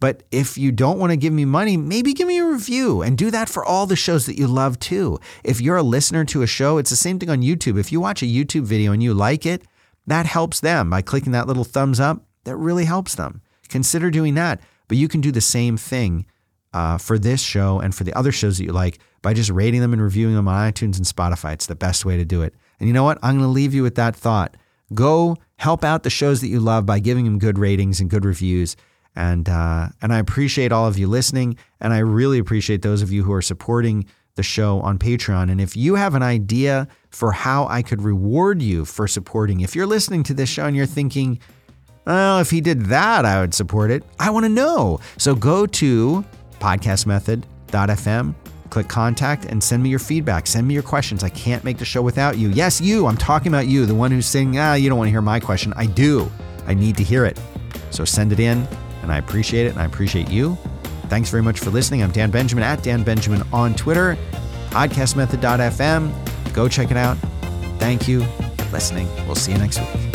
[0.00, 3.16] But if you don't want to give me money, maybe give me a review and
[3.16, 5.18] do that for all the shows that you love too.
[5.44, 7.78] If you're a listener to a show, it's the same thing on YouTube.
[7.78, 9.62] If you watch a YouTube video and you like it,
[10.08, 12.26] that helps them by clicking that little thumbs up.
[12.44, 13.42] That really helps them.
[13.68, 14.60] Consider doing that.
[14.88, 16.26] But you can do the same thing
[16.72, 19.80] uh, for this show and for the other shows that you like by just rating
[19.80, 21.52] them and reviewing them on iTunes and Spotify.
[21.52, 22.54] It's the best way to do it.
[22.78, 23.18] And you know what?
[23.22, 24.56] I'm going to leave you with that thought.
[24.92, 28.24] Go help out the shows that you love by giving them good ratings and good
[28.24, 28.76] reviews.
[29.14, 33.12] And uh, and I appreciate all of you listening, and I really appreciate those of
[33.12, 35.50] you who are supporting the show on Patreon.
[35.50, 39.76] And if you have an idea for how I could reward you for supporting, if
[39.76, 41.38] you're listening to this show and you're thinking,
[42.06, 44.02] well, if he did that, I would support it.
[44.18, 45.00] I want to know.
[45.18, 46.24] So go to
[46.60, 48.34] podcastmethod.fm,
[48.70, 50.46] click contact, and send me your feedback.
[50.46, 51.22] Send me your questions.
[51.22, 52.48] I can't make the show without you.
[52.50, 53.06] Yes, you.
[53.06, 55.40] I'm talking about you, the one who's saying, ah, you don't want to hear my
[55.40, 55.72] question.
[55.76, 56.30] I do.
[56.66, 57.38] I need to hear it.
[57.90, 58.66] So send it in,
[59.02, 60.56] and I appreciate it, and I appreciate you.
[61.08, 62.02] Thanks very much for listening.
[62.02, 64.16] I'm Dan Benjamin at Dan Benjamin on Twitter,
[64.70, 66.54] podcastmethod.fm.
[66.54, 67.18] Go check it out.
[67.78, 69.08] Thank you for listening.
[69.26, 70.11] We'll see you next week.